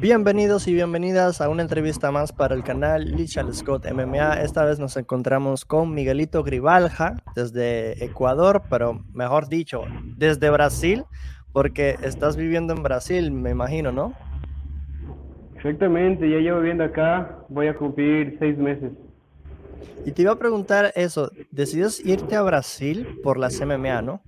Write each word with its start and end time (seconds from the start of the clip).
Bienvenidos 0.00 0.68
y 0.68 0.74
bienvenidas 0.74 1.40
a 1.40 1.48
una 1.48 1.62
entrevista 1.62 2.12
más 2.12 2.32
para 2.32 2.54
el 2.54 2.62
canal 2.62 3.16
Lichal 3.16 3.52
Scott 3.52 3.84
MMA. 3.90 4.42
Esta 4.42 4.64
vez 4.64 4.78
nos 4.78 4.96
encontramos 4.96 5.64
con 5.64 5.92
Miguelito 5.92 6.44
Gribalja 6.44 7.16
desde 7.34 8.04
Ecuador, 8.04 8.62
pero 8.70 9.02
mejor 9.12 9.48
dicho, 9.48 9.82
desde 10.16 10.50
Brasil, 10.50 11.02
porque 11.52 11.96
estás 12.00 12.36
viviendo 12.36 12.74
en 12.74 12.84
Brasil, 12.84 13.32
me 13.32 13.50
imagino, 13.50 13.90
¿no? 13.90 14.14
Exactamente, 15.56 16.30
ya 16.30 16.38
llevo 16.38 16.60
viviendo 16.60 16.84
acá, 16.84 17.36
voy 17.48 17.66
a 17.66 17.74
cumplir 17.74 18.36
seis 18.38 18.56
meses. 18.56 18.92
Y 20.06 20.12
te 20.12 20.22
iba 20.22 20.30
a 20.30 20.38
preguntar 20.38 20.92
eso, 20.94 21.32
decides 21.50 22.06
irte 22.06 22.36
a 22.36 22.42
Brasil 22.42 23.18
por 23.24 23.36
las 23.36 23.60
MMA, 23.60 24.02
¿no? 24.02 24.22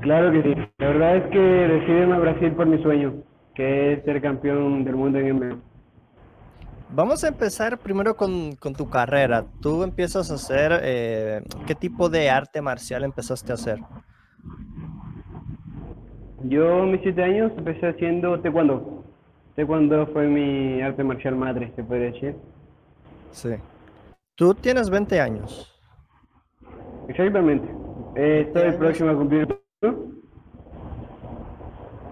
Claro 0.00 0.32
que 0.32 0.42
sí, 0.42 0.54
la 0.78 0.86
verdad 0.88 1.16
es 1.16 1.30
que 1.30 1.38
decidí 1.38 1.92
irme 1.92 2.16
a 2.16 2.18
Brasil 2.18 2.50
por 2.56 2.66
mi 2.66 2.82
sueño 2.82 3.29
que 3.60 3.92
es 3.92 4.04
ser 4.04 4.22
campeón 4.22 4.84
del 4.84 4.96
mundo 4.96 5.18
en 5.18 5.36
MMA. 5.36 5.58
Vamos 6.94 7.22
a 7.22 7.28
empezar 7.28 7.76
primero 7.76 8.16
con, 8.16 8.52
con 8.56 8.74
tu 8.74 8.88
carrera. 8.88 9.44
Tú 9.60 9.82
empiezas 9.82 10.30
a 10.30 10.34
hacer, 10.36 10.80
eh, 10.82 11.42
¿qué 11.66 11.74
tipo 11.74 12.08
de 12.08 12.30
arte 12.30 12.62
marcial 12.62 13.04
empezaste 13.04 13.52
a 13.52 13.56
hacer? 13.56 13.78
Yo, 16.44 16.84
a 16.84 16.86
mis 16.86 17.02
siete 17.02 17.22
años, 17.22 17.52
empecé 17.54 17.86
haciendo 17.86 18.40
taekwondo. 18.40 19.04
Taekwondo 19.56 20.06
fue 20.06 20.26
mi 20.26 20.80
arte 20.80 21.04
marcial 21.04 21.36
madre, 21.36 21.70
se 21.76 21.84
puede 21.84 22.12
decir. 22.12 22.36
Sí. 23.30 23.50
Tú 24.36 24.54
tienes 24.54 24.88
20 24.88 25.20
años. 25.20 25.70
Exactamente. 27.08 27.68
Eh, 28.16 28.46
estoy 28.46 28.72
próximo 28.78 29.10
a 29.10 29.14
cumplir 29.14 29.46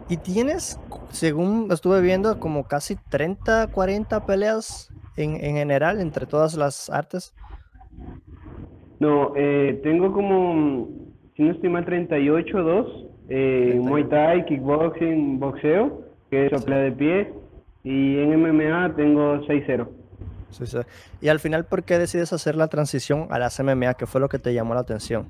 y 0.08 0.16
tienes, 0.16 0.80
según 1.10 1.68
estuve 1.70 2.00
viendo, 2.00 2.40
como 2.40 2.64
casi 2.64 2.96
30, 3.10 3.68
40 3.68 4.26
peleas 4.26 4.92
en, 5.16 5.32
en 5.44 5.56
general 5.56 6.00
entre 6.00 6.26
todas 6.26 6.54
las 6.54 6.88
artes. 6.90 7.34
No, 9.00 9.32
eh, 9.37 9.80
tengo 9.82 10.12
como, 10.12 10.88
si 11.37 11.42
no 11.42 11.52
estoy 11.52 11.68
mal, 11.68 11.84
38, 11.84 12.62
2. 12.62 13.06
Eh, 13.30 13.78
Muay 13.80 14.04
Thai, 14.04 14.46
kickboxing, 14.46 15.38
boxeo, 15.38 16.02
que 16.30 16.46
es 16.46 16.65
pelea 16.65 16.80
de 16.80 16.93
pie. 16.93 17.32
Y 17.84 18.18
en 18.18 18.40
MMA 18.40 18.95
tengo 18.96 19.37
6-0. 19.46 19.88
Sí, 20.50 20.66
sí. 20.66 20.78
Y 21.20 21.28
al 21.28 21.38
final, 21.38 21.66
¿por 21.66 21.84
qué 21.84 21.98
decides 21.98 22.32
hacer 22.32 22.56
la 22.56 22.68
transición 22.68 23.28
a 23.30 23.38
las 23.38 23.62
MMA? 23.62 23.95
¿Qué 23.95 24.06
fue 24.06 24.20
lo 24.20 24.28
que 24.28 24.38
te 24.38 24.52
llamó 24.54 24.74
la 24.74 24.80
atención? 24.80 25.28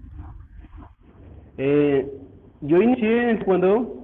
Eh, 1.58 2.08
yo 2.60 2.80
inicié 2.80 3.38
cuando 3.44 3.97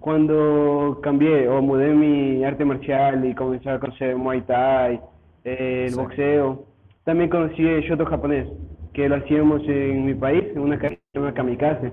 cuando 0.00 0.98
cambié 1.02 1.46
o 1.48 1.60
mudé 1.60 1.94
mi 1.94 2.42
arte 2.42 2.64
marcial 2.64 3.24
y 3.24 3.34
comencé 3.34 3.68
a 3.70 3.78
conocer 3.78 4.16
Muay 4.16 4.40
Thai, 4.42 5.00
eh, 5.44 5.86
el 5.88 5.94
boxeo, 5.94 6.64
también 7.04 7.28
conocí 7.30 7.66
el 7.66 7.82
Shoto 7.82 8.06
japonés, 8.06 8.48
que 8.94 9.08
lo 9.08 9.16
hacíamos 9.16 9.62
en 9.68 10.06
mi 10.06 10.14
país, 10.14 10.44
en 10.54 10.60
una 10.60 10.78
una 11.14 11.34
kamikaze. 11.34 11.92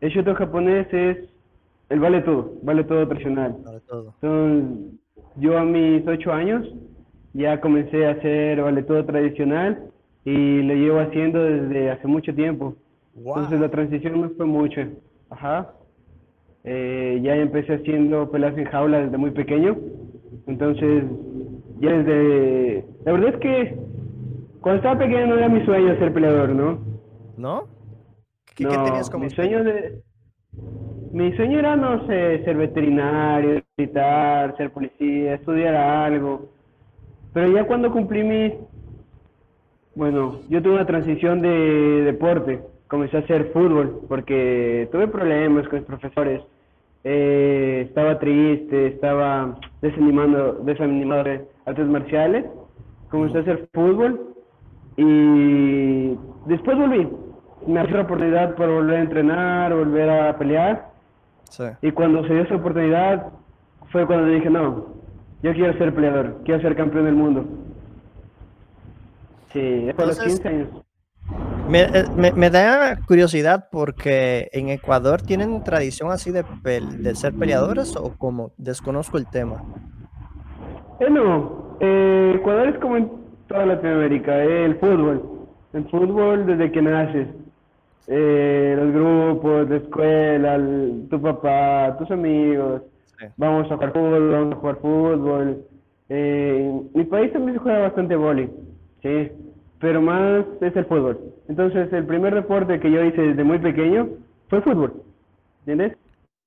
El 0.00 0.10
Shoto 0.10 0.34
japonés 0.34 0.86
es 0.92 1.18
el 1.88 1.98
vale 1.98 2.20
todo, 2.20 2.52
vale 2.62 2.84
todo 2.84 3.08
tradicional. 3.08 3.56
Vale 3.64 3.80
todo. 3.80 4.14
Entonces, 4.20 4.98
yo 5.36 5.58
a 5.58 5.64
mis 5.64 6.06
ocho 6.06 6.32
años 6.32 6.66
ya 7.32 7.60
comencé 7.60 8.06
a 8.06 8.12
hacer 8.12 8.62
vale 8.62 8.82
todo 8.82 9.04
tradicional 9.04 9.90
y 10.24 10.62
lo 10.62 10.74
llevo 10.74 11.00
haciendo 11.00 11.42
desde 11.42 11.90
hace 11.90 12.06
mucho 12.06 12.34
tiempo. 12.34 12.76
Entonces 13.16 13.60
la 13.60 13.70
transición 13.70 14.20
no 14.20 14.30
fue 14.30 14.46
mucho. 14.46 14.80
Ajá. 15.30 15.72
Eh, 16.64 17.20
ya 17.22 17.36
empecé 17.36 17.74
haciendo 17.74 18.30
peleas 18.30 18.56
en 18.56 18.64
jaula 18.64 19.00
desde 19.00 19.18
muy 19.18 19.30
pequeño. 19.30 19.76
Entonces, 20.46 21.04
ya 21.80 21.92
desde... 21.92 22.84
La 23.04 23.12
verdad 23.12 23.34
es 23.34 23.40
que 23.40 23.78
cuando 24.60 24.78
estaba 24.78 24.98
pequeño 24.98 25.26
no 25.26 25.36
era 25.36 25.48
mi 25.48 25.64
sueño 25.66 25.96
ser 25.98 26.12
peleador, 26.12 26.50
¿no? 26.50 26.78
¿No? 27.36 27.64
¿Qué, 28.56 28.64
tenías 28.64 29.10
como 29.10 29.24
mi 29.24 29.30
sueño 29.30 29.62
de... 29.62 30.02
Mi 31.12 31.32
sueño 31.36 31.58
era, 31.58 31.76
no 31.76 32.06
sé, 32.06 32.42
ser 32.44 32.56
veterinario, 32.56 33.62
militar, 33.76 34.56
ser 34.56 34.70
policía, 34.72 35.34
estudiar 35.34 35.74
algo. 35.74 36.48
Pero 37.34 37.52
ya 37.52 37.66
cuando 37.66 37.92
cumplí 37.92 38.24
mi... 38.24 38.54
Bueno, 39.94 40.40
yo 40.48 40.62
tuve 40.62 40.74
una 40.74 40.86
transición 40.86 41.42
de 41.42 42.02
deporte. 42.04 42.60
Comencé 42.88 43.18
a 43.18 43.20
hacer 43.20 43.52
fútbol 43.52 44.00
porque 44.08 44.88
tuve 44.90 45.08
problemas 45.08 45.68
con 45.68 45.80
los 45.80 45.86
profesores 45.86 46.40
eh, 47.04 47.84
estaba 47.86 48.18
triste, 48.18 48.86
estaba 48.86 49.58
desanimando, 49.82 50.54
desanimado 50.64 51.24
de 51.24 51.46
artes 51.66 51.86
marciales, 51.86 52.46
comencé 53.10 53.38
a 53.38 53.40
hacer 53.42 53.68
fútbol 53.72 54.34
y 54.96 56.18
después 56.46 56.78
volví. 56.78 57.08
Me 57.66 57.86
dio 57.86 57.96
la 57.96 58.02
oportunidad 58.02 58.54
para 58.56 58.72
volver 58.72 58.96
a 58.96 59.02
entrenar, 59.02 59.74
volver 59.74 60.10
a 60.10 60.38
pelear. 60.38 60.90
Y 61.82 61.92
cuando 61.92 62.26
se 62.26 62.34
dio 62.34 62.42
esa 62.42 62.56
oportunidad 62.56 63.26
fue 63.92 64.06
cuando 64.06 64.26
dije, 64.26 64.50
no, 64.50 64.86
yo 65.42 65.52
quiero 65.52 65.76
ser 65.78 65.94
peleador, 65.94 66.40
quiero 66.44 66.60
ser 66.62 66.74
campeón 66.74 67.04
del 67.04 67.14
mundo. 67.14 67.44
Sí, 69.52 69.88
fue 69.94 70.04
a 70.04 70.06
los 70.08 70.18
15 70.18 70.48
años. 70.48 70.83
Eh, 71.72 72.04
me, 72.36 72.50
da 72.50 72.98
curiosidad 73.06 73.68
porque 73.72 74.50
en 74.52 74.68
Ecuador 74.68 75.22
tienen 75.22 75.64
tradición 75.64 76.10
así 76.10 76.30
de, 76.30 76.44
de 76.62 77.14
ser 77.14 77.32
peleadores 77.34 77.96
o 77.96 78.12
como 78.18 78.52
desconozco 78.58 79.16
el 79.16 79.26
tema. 79.26 79.62
Eh, 81.00 81.08
no, 81.08 81.76
eh, 81.80 82.34
Ecuador 82.36 82.68
es 82.68 82.78
como 82.78 82.98
en 82.98 83.10
toda 83.48 83.64
Latinoamérica, 83.64 84.44
eh, 84.44 84.66
el 84.66 84.76
fútbol. 84.76 85.22
El 85.72 85.88
fútbol 85.88 86.46
desde 86.46 86.70
que 86.70 86.82
naces. 86.82 87.28
los 88.06 88.92
grupos, 88.92 89.68
de 89.70 89.76
escuela, 89.78 90.60
tu 91.08 91.20
papá, 91.20 91.96
tus 91.98 92.10
amigos. 92.10 92.82
Vamos 93.38 93.70
a 93.70 93.76
jugar 93.76 93.92
fútbol, 93.92 94.30
vamos 94.30 94.52
a 94.52 94.56
jugar 94.56 94.76
fútbol. 94.76 95.64
mi 96.08 97.04
país 97.04 97.32
también 97.32 97.54
se 97.54 97.58
juega 97.58 97.78
bastante 97.78 98.16
vóley. 98.16 98.50
Sí 99.02 99.30
pero 99.80 100.00
más 100.00 100.44
es 100.60 100.74
el 100.76 100.84
fútbol. 100.86 101.18
Entonces, 101.48 101.92
el 101.92 102.06
primer 102.06 102.34
deporte 102.34 102.80
que 102.80 102.90
yo 102.90 103.04
hice 103.04 103.20
desde 103.20 103.44
muy 103.44 103.58
pequeño 103.58 104.08
fue 104.48 104.62
fútbol, 104.62 105.02
¿entiendes? 105.66 105.96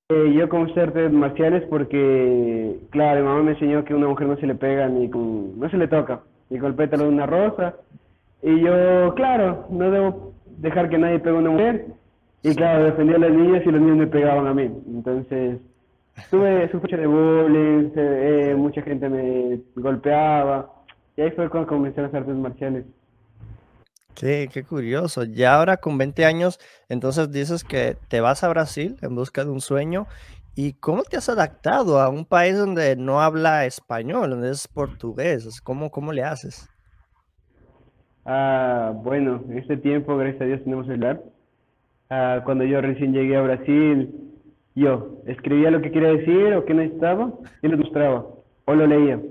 Eh, 0.09 0.33
yo 0.33 0.47
comencé 0.47 0.79
artes 0.79 1.11
marciales 1.11 1.63
porque, 1.69 2.79
claro, 2.91 3.19
mi 3.19 3.27
mamá 3.27 3.43
me 3.43 3.51
enseñó 3.51 3.83
que 3.83 3.91
a 3.91 3.97
una 3.97 4.07
mujer 4.07 4.27
no 4.27 4.37
se 4.37 4.47
le 4.47 4.55
pega 4.55 4.87
ni 4.87 5.09
con, 5.09 5.59
no 5.59 5.69
se 5.69 5.75
le 5.77 5.89
toca, 5.89 6.21
ni 6.49 6.59
con 6.59 6.69
el 6.69 6.75
pétalo 6.75 7.03
de 7.03 7.09
una 7.09 7.25
rosa. 7.25 7.75
Y 8.41 8.61
yo, 8.61 9.13
claro, 9.15 9.65
no 9.69 9.91
debo 9.91 10.33
dejar 10.59 10.89
que 10.89 10.97
nadie 10.97 11.19
pegue 11.19 11.35
a 11.35 11.39
una 11.39 11.49
mujer. 11.49 11.87
Y 12.41 12.55
claro, 12.55 12.85
defendía 12.85 13.17
a 13.17 13.19
las 13.19 13.31
niñas 13.31 13.63
y 13.65 13.71
los 13.71 13.81
niños 13.81 13.97
me 13.97 14.07
pegaban 14.07 14.47
a 14.47 14.53
mí. 14.53 14.71
Entonces, 14.87 15.59
tuve 16.29 16.69
sufrí 16.69 16.95
de 16.95 17.07
bullying, 17.07 17.91
eh, 17.95 18.55
mucha 18.57 18.81
gente 18.83 19.09
me 19.09 19.59
golpeaba. 19.75 20.71
Y 21.17 21.21
ahí 21.21 21.31
fue 21.31 21.49
cuando 21.49 21.67
comencé 21.67 22.01
las 22.01 22.13
artes 22.13 22.35
marciales. 22.35 22.85
Qué, 24.19 24.49
qué 24.51 24.63
curioso. 24.63 25.23
Ya 25.25 25.55
ahora 25.55 25.77
con 25.77 25.97
20 25.97 26.25
años, 26.25 26.59
entonces 26.89 27.31
dices 27.31 27.63
que 27.63 27.97
te 28.07 28.19
vas 28.19 28.43
a 28.43 28.49
Brasil 28.49 28.97
en 29.01 29.15
busca 29.15 29.45
de 29.45 29.51
un 29.51 29.61
sueño. 29.61 30.07
¿Y 30.55 30.73
cómo 30.73 31.03
te 31.03 31.17
has 31.17 31.29
adaptado 31.29 31.99
a 31.99 32.09
un 32.09 32.25
país 32.25 32.57
donde 32.57 32.95
no 32.95 33.21
habla 33.21 33.65
español, 33.65 34.31
donde 34.31 34.49
es 34.49 34.67
portugués? 34.67 35.61
¿Cómo, 35.61 35.91
cómo 35.91 36.11
le 36.11 36.23
haces? 36.23 36.67
Ah, 38.25 38.91
bueno, 38.95 39.43
en 39.49 39.59
este 39.59 39.77
tiempo, 39.77 40.17
gracias 40.17 40.41
a 40.41 40.45
Dios, 40.45 40.63
tenemos 40.63 40.89
el 40.89 41.19
Ah, 42.09 42.41
cuando 42.43 42.63
yo 42.63 42.81
recién 42.81 43.13
llegué 43.13 43.37
a 43.37 43.41
Brasil, 43.41 44.15
yo 44.73 45.21
escribía 45.27 45.69
lo 45.69 45.81
que 45.81 45.91
quería 45.91 46.09
decir 46.09 46.53
o 46.55 46.65
qué 46.65 46.73
necesitaba 46.73 47.31
y 47.61 47.67
lo 47.67 47.77
mostraba 47.77 48.25
o 48.65 48.73
lo 48.73 48.87
leía. 48.87 49.21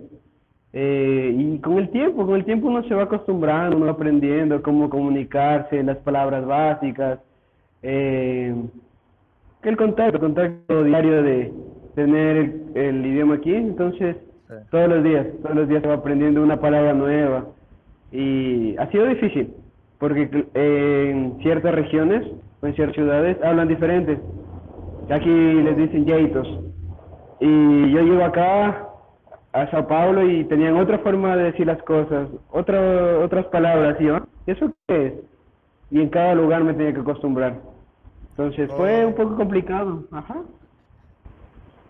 Eh, 0.72 1.34
y 1.36 1.58
con 1.60 1.78
el 1.78 1.88
tiempo, 1.90 2.26
con 2.26 2.36
el 2.36 2.44
tiempo 2.44 2.68
uno 2.68 2.82
se 2.84 2.94
va 2.94 3.04
acostumbrando, 3.04 3.76
uno 3.76 3.86
va 3.86 3.92
aprendiendo 3.92 4.62
cómo 4.62 4.90
comunicarse, 4.90 5.82
las 5.82 5.96
palabras 5.98 6.44
básicas, 6.44 7.20
eh, 7.82 8.54
el 9.62 9.76
contacto, 9.76 10.16
el 10.16 10.20
contacto 10.20 10.84
diario 10.84 11.22
de 11.22 11.52
tener 11.94 12.54
el, 12.74 13.06
idioma 13.06 13.36
aquí, 13.36 13.54
entonces 13.54 14.16
todos 14.70 14.88
los 14.88 15.02
días, 15.02 15.26
todos 15.42 15.56
los 15.56 15.68
días 15.68 15.82
se 15.82 15.88
va 15.88 15.94
aprendiendo 15.94 16.42
una 16.42 16.60
palabra 16.60 16.92
nueva. 16.92 17.46
Y 18.12 18.76
ha 18.76 18.86
sido 18.90 19.06
difícil 19.06 19.52
porque 19.98 20.46
en 20.54 21.38
ciertas 21.42 21.74
regiones 21.74 22.24
o 22.60 22.66
en 22.66 22.74
ciertas 22.74 22.94
ciudades 22.94 23.36
hablan 23.42 23.68
diferentes. 23.68 24.18
Aquí 25.10 25.28
les 25.28 25.76
dicen 25.76 26.06
jeitos 26.06 26.48
y 27.40 27.90
yo 27.90 28.02
llego 28.02 28.24
acá 28.24 28.85
a 29.56 29.70
Sao 29.70 29.86
Paulo 29.86 30.28
y 30.28 30.44
tenían 30.44 30.76
otra 30.76 30.98
forma 30.98 31.34
de 31.34 31.44
decir 31.44 31.66
las 31.66 31.82
cosas, 31.82 32.28
otra, 32.50 33.18
otras 33.20 33.46
palabras, 33.46 33.96
¿y 34.00 34.04
yo? 34.04 34.18
¿Eso 34.46 34.70
qué 34.86 35.06
es? 35.06 35.14
Y 35.90 36.00
en 36.00 36.10
cada 36.10 36.34
lugar 36.34 36.62
me 36.62 36.74
tenía 36.74 36.92
que 36.92 37.00
acostumbrar. 37.00 37.58
Entonces 38.30 38.70
fue 38.76 39.04
oh. 39.04 39.08
un 39.08 39.14
poco 39.14 39.36
complicado, 39.36 40.04
ajá. 40.12 40.42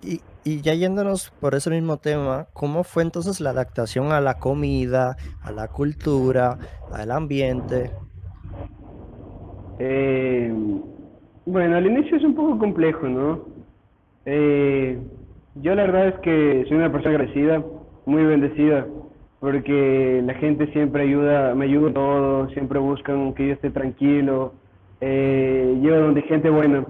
Y, 0.00 0.20
y 0.44 0.60
ya 0.60 0.74
yéndonos 0.74 1.30
por 1.40 1.56
ese 1.56 1.70
mismo 1.70 1.96
tema, 1.96 2.46
¿cómo 2.52 2.84
fue 2.84 3.02
entonces 3.02 3.40
la 3.40 3.50
adaptación 3.50 4.12
a 4.12 4.20
la 4.20 4.34
comida, 4.34 5.16
a 5.42 5.50
la 5.50 5.66
cultura, 5.66 6.58
al 6.92 7.10
ambiente? 7.10 7.90
Eh, 9.80 10.54
bueno, 11.46 11.76
al 11.76 11.86
inicio 11.86 12.16
es 12.16 12.22
un 12.22 12.36
poco 12.36 12.58
complejo, 12.58 13.08
¿no? 13.08 13.40
Eh, 14.24 15.00
yo 15.62 15.74
la 15.74 15.82
verdad 15.84 16.08
es 16.08 16.14
que 16.20 16.64
soy 16.68 16.76
una 16.76 16.92
persona 16.92 17.16
agradecida, 17.16 17.62
muy 18.04 18.24
bendecida, 18.24 18.86
porque 19.40 20.22
la 20.24 20.34
gente 20.34 20.66
siempre 20.72 21.02
ayuda, 21.02 21.54
me 21.54 21.66
ayuda 21.66 21.92
todo, 21.92 22.48
siempre 22.50 22.78
buscan 22.78 23.34
que 23.34 23.48
yo 23.48 23.52
esté 23.54 23.70
tranquilo, 23.70 24.52
eh, 25.00 25.78
llevo 25.80 25.98
donde 25.98 26.22
gente 26.22 26.50
buena. 26.50 26.84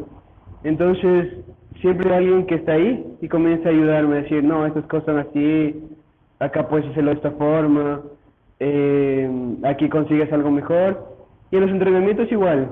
Entonces, 0.65 1.35
siempre 1.81 2.11
hay 2.11 2.25
alguien 2.25 2.47
que 2.47 2.57
está 2.57 2.73
ahí 2.73 3.05
y 3.21 3.29
comienza 3.29 3.69
a 3.69 3.73
ayudarme 3.73 4.17
a 4.17 4.23
decir, 4.23 4.43
no, 4.43 4.67
estas 4.67 4.85
cosas 4.87 5.27
así, 5.29 5.83
acá 6.39 6.69
puedes 6.69 6.89
hacerlo 6.91 7.11
de 7.11 7.17
esta 7.17 7.31
forma, 7.33 8.03
eh, 8.59 9.31
aquí 9.65 9.89
consigues 9.89 10.33
algo 10.33 10.51
mejor. 10.51 11.15
Y 11.51 11.57
en 11.57 11.63
los 11.63 11.71
entrenamientos 11.71 12.31
igual. 12.33 12.71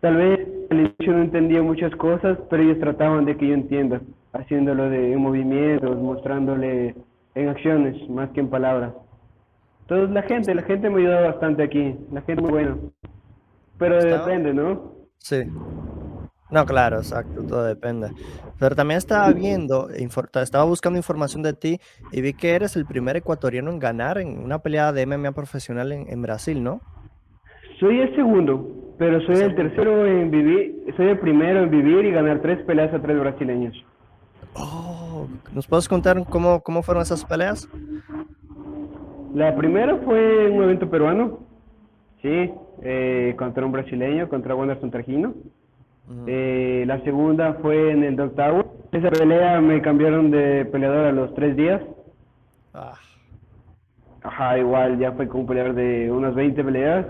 Tal 0.00 0.16
vez 0.16 0.40
al 0.70 0.80
inicio 0.80 1.12
no 1.12 1.22
entendía 1.22 1.62
muchas 1.62 1.94
cosas, 1.96 2.38
pero 2.50 2.62
ellos 2.62 2.78
trataban 2.80 3.24
de 3.24 3.36
que 3.36 3.46
yo 3.46 3.54
entienda, 3.54 4.00
haciéndolo 4.32 4.88
de 4.88 5.12
en 5.12 5.20
movimientos, 5.20 5.96
mostrándole 5.98 6.94
en 7.34 7.48
acciones 7.48 8.08
más 8.08 8.30
que 8.30 8.40
en 8.40 8.50
palabras. 8.50 8.92
Entonces 9.82 10.10
la 10.10 10.22
gente, 10.22 10.54
la 10.54 10.62
gente 10.62 10.88
me 10.88 11.00
ayuda 11.00 11.20
bastante 11.20 11.62
aquí, 11.62 11.94
la 12.10 12.22
gente 12.22 12.42
muy 12.42 12.50
buena. 12.50 12.76
Pero 13.78 14.02
depende, 14.02 14.54
¿no? 14.54 14.92
Sí. 15.18 15.44
No, 16.50 16.66
claro, 16.66 16.98
exacto, 16.98 17.42
todo 17.42 17.64
depende. 17.64 18.10
Pero 18.58 18.76
también 18.76 18.98
estaba 18.98 19.30
viendo, 19.32 19.88
estaba 19.90 20.64
buscando 20.64 20.98
información 20.98 21.42
de 21.42 21.54
ti 21.54 21.80
y 22.12 22.20
vi 22.20 22.34
que 22.34 22.54
eres 22.54 22.76
el 22.76 22.84
primer 22.84 23.16
ecuatoriano 23.16 23.70
en 23.70 23.78
ganar 23.78 24.18
en 24.18 24.38
una 24.38 24.58
pelea 24.58 24.92
de 24.92 25.06
MMA 25.06 25.32
profesional 25.32 25.92
en, 25.92 26.08
en 26.08 26.20
Brasil, 26.20 26.62
¿no? 26.62 26.80
Soy 27.80 28.00
el 28.00 28.14
segundo, 28.14 28.94
pero 28.98 29.20
soy 29.22 29.36
el 29.36 29.54
tercero 29.56 30.06
en 30.06 30.30
vivir, 30.30 30.84
soy 30.96 31.08
el 31.08 31.18
primero 31.18 31.64
en 31.64 31.70
vivir 31.70 32.04
y 32.04 32.12
ganar 32.12 32.40
tres 32.40 32.62
peleas 32.64 32.92
a 32.94 33.00
tres 33.00 33.18
brasileños. 33.18 33.74
Oh, 34.54 35.26
¿nos 35.52 35.66
puedes 35.66 35.88
contar 35.88 36.22
cómo, 36.28 36.60
cómo 36.62 36.82
fueron 36.82 37.02
esas 37.02 37.24
peleas? 37.24 37.68
La 39.34 39.56
primera 39.56 39.96
fue 39.96 40.46
en 40.46 40.52
un 40.54 40.64
evento 40.64 40.90
peruano, 40.90 41.38
sí, 42.20 42.52
eh, 42.82 43.34
contra 43.38 43.64
un 43.64 43.72
brasileño, 43.72 44.28
contra 44.28 44.54
Wanderson 44.54 44.90
Trajino. 44.90 45.34
eh, 46.26 46.84
la 46.86 47.00
segunda 47.02 47.54
fue 47.62 47.92
en 47.92 48.04
el 48.04 48.16
Dog 48.16 48.34
Tower. 48.34 48.66
Esa 48.92 49.10
pelea 49.10 49.60
me 49.60 49.80
cambiaron 49.80 50.30
de 50.30 50.66
peleador 50.66 51.06
a 51.06 51.12
los 51.12 51.34
tres 51.34 51.56
días. 51.56 51.80
Ah. 52.74 52.92
Ajá, 54.22 54.58
igual, 54.58 54.98
ya 54.98 55.12
fue 55.12 55.26
con 55.28 55.40
un 55.40 55.46
peleador 55.46 55.74
de 55.74 56.10
unas 56.10 56.34
20 56.34 56.62
peleas. 56.62 57.06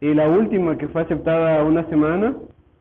Y 0.00 0.12
la 0.14 0.28
última 0.28 0.76
que 0.76 0.88
fue 0.88 1.02
aceptada 1.02 1.62
una 1.62 1.88
semana, 1.88 2.34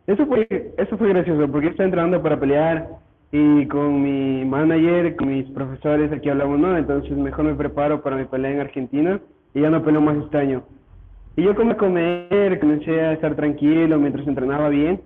eso 0.08 0.26
fue, 0.26 0.48
eso 0.78 0.98
fue 0.98 1.10
gracioso 1.10 1.50
porque 1.52 1.68
estoy 1.68 1.86
entrenando 1.86 2.22
para 2.22 2.40
pelear 2.40 2.90
y 3.38 3.68
con 3.68 4.02
mi 4.02 4.46
manager, 4.46 5.18
con 5.18 5.28
mis 5.28 5.46
profesores 5.50 6.10
aquí 6.14 6.30
hablamos, 6.30 6.58
¿no? 6.58 6.78
Entonces 6.78 7.12
mejor 7.18 7.44
me 7.44 7.56
preparo 7.56 8.02
para 8.02 8.16
mi 8.16 8.24
pelea 8.24 8.52
en 8.52 8.62
Argentina 8.62 9.20
y 9.54 9.60
ya 9.60 9.70
no 9.70 9.84
peleo 9.84 10.00
más 10.00 10.16
este 10.18 10.38
año. 10.38 10.64
Y 11.36 11.44
yo 11.44 11.54
comencé 11.54 11.74
a 11.74 11.78
comer, 11.78 12.60
comencé 12.62 13.02
a 13.02 13.12
estar 13.12 13.36
tranquilo 13.36 14.00
mientras 14.00 14.26
entrenaba 14.26 14.70
bien 14.70 15.02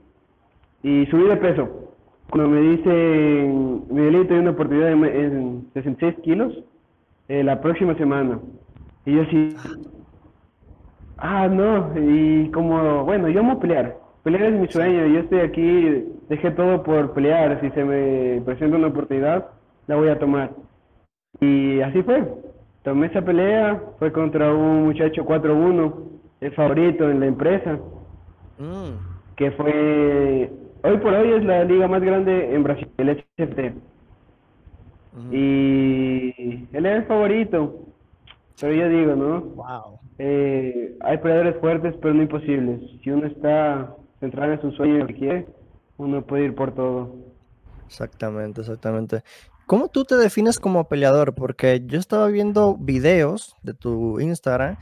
y 0.84 1.08
subí 1.08 1.24
de 1.24 1.38
peso. 1.38 1.90
Cuando 2.30 2.50
me 2.50 2.62
dicen, 2.62 3.86
Miguelito, 3.90 4.36
hay 4.36 4.42
una 4.42 4.52
oportunidad 4.52 4.92
en, 4.92 5.68
66 5.74 6.20
kilos 6.24 6.54
eh, 7.30 7.44
la 7.44 7.60
próxima 7.62 7.96
semana. 7.96 8.40
Y 9.08 9.16
yo 9.16 9.24
así, 9.24 9.56
Ah, 11.18 11.48
no, 11.48 11.92
y 12.00 12.50
como, 12.52 13.04
bueno, 13.06 13.28
yo 13.28 13.40
amo 13.40 13.60
pelear. 13.60 13.98
Pelear 14.24 14.44
es 14.44 14.60
mi 14.60 14.68
sueño, 14.68 15.08
yo 15.08 15.20
estoy 15.22 15.40
aquí, 15.40 16.06
dejé 16.28 16.52
todo 16.52 16.84
por 16.84 17.14
pelear. 17.14 17.60
Si 17.62 17.70
se 17.72 17.84
me 17.84 18.42
presenta 18.42 18.78
una 18.78 18.88
oportunidad, 18.88 19.48
la 19.88 19.96
voy 19.96 20.10
a 20.10 20.20
tomar. 20.20 20.52
Y 21.40 21.80
así 21.82 22.04
fue. 22.04 22.28
Tomé 22.84 23.08
esa 23.08 23.22
pelea, 23.22 23.82
fue 23.98 24.12
contra 24.12 24.54
un 24.54 24.86
muchacho 24.86 25.26
4-1, 25.26 25.94
el 26.42 26.52
favorito 26.54 27.10
en 27.10 27.20
la 27.20 27.26
empresa, 27.28 27.78
mm. 28.58 29.36
que 29.36 29.52
fue, 29.52 30.50
hoy 30.84 30.98
por 30.98 31.14
hoy 31.14 31.32
es 31.34 31.44
la 31.44 31.64
liga 31.66 31.88
más 31.88 32.02
grande 32.02 32.54
en 32.54 32.64
Brasil, 32.64 32.90
el 32.98 33.24
HFT. 33.38 33.60
Y 35.32 36.68
él 36.72 36.86
es 36.86 36.96
el 36.98 37.04
favorito, 37.04 37.80
pero 38.60 38.74
yo 38.74 38.90
digo, 38.90 39.16
¿no? 39.16 39.42
Wow. 39.42 40.00
Eh, 40.18 40.98
hay 41.02 41.18
peleadores 41.18 41.58
fuertes, 41.58 41.96
pero 42.02 42.14
no 42.14 42.24
imposibles. 42.24 42.80
Si 43.04 43.12
uno 43.12 43.28
está 43.28 43.96
centrado 44.20 44.54
en 44.54 44.62
su 44.62 44.72
sueño 44.72 44.96
y 44.96 45.00
lo 45.00 45.08
que 45.08 45.16
quiere, 45.16 45.48
uno 45.98 46.26
puede 46.26 46.46
ir 46.46 46.56
por 46.56 46.74
todo. 46.74 47.16
Exactamente, 47.88 48.62
exactamente. 48.62 49.24
¿Cómo 49.66 49.88
tú 49.88 50.04
te 50.04 50.16
defines 50.16 50.60
como 50.60 50.88
peleador? 50.88 51.36
Porque 51.36 51.84
yo 51.86 52.00
estaba 52.00 52.28
viendo 52.28 52.76
videos 52.76 53.56
de 53.62 53.74
tu 53.74 54.20
Instagram 54.20 54.78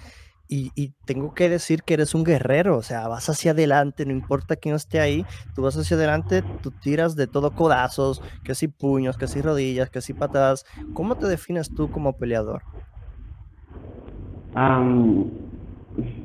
y, 0.50 0.72
y, 0.75 0.94
tengo 1.04 1.34
que 1.34 1.50
decir 1.50 1.84
que 1.84 1.95
eres 1.95 2.16
un 2.16 2.24
guerrero, 2.24 2.78
o 2.78 2.81
sea, 2.81 3.06
vas 3.10 3.28
hacia 3.28 3.51
adelante, 3.51 4.06
no 4.06 4.13
importa 4.13 4.56
quién 4.56 4.75
esté 4.75 5.01
ahí, 5.01 5.25
tú 5.54 5.62
vas 5.62 5.75
hacia 5.75 5.98
adelante, 5.98 6.42
tú 6.62 6.72
tiras 6.72 7.18
de 7.18 7.28
todo 7.28 7.51
codazos, 7.51 8.22
que 8.45 8.56
si 8.56 8.69
puños, 8.69 9.18
que 9.18 9.28
si 9.28 9.42
rodillas, 9.42 9.89
que 9.89 10.00
si 10.00 10.13
patadas. 10.13 10.66
¿Cómo 10.94 11.16
te 11.16 11.28
defines 11.28 11.74
tú 11.74 11.89
como 11.89 12.13
peleador? 12.13 12.63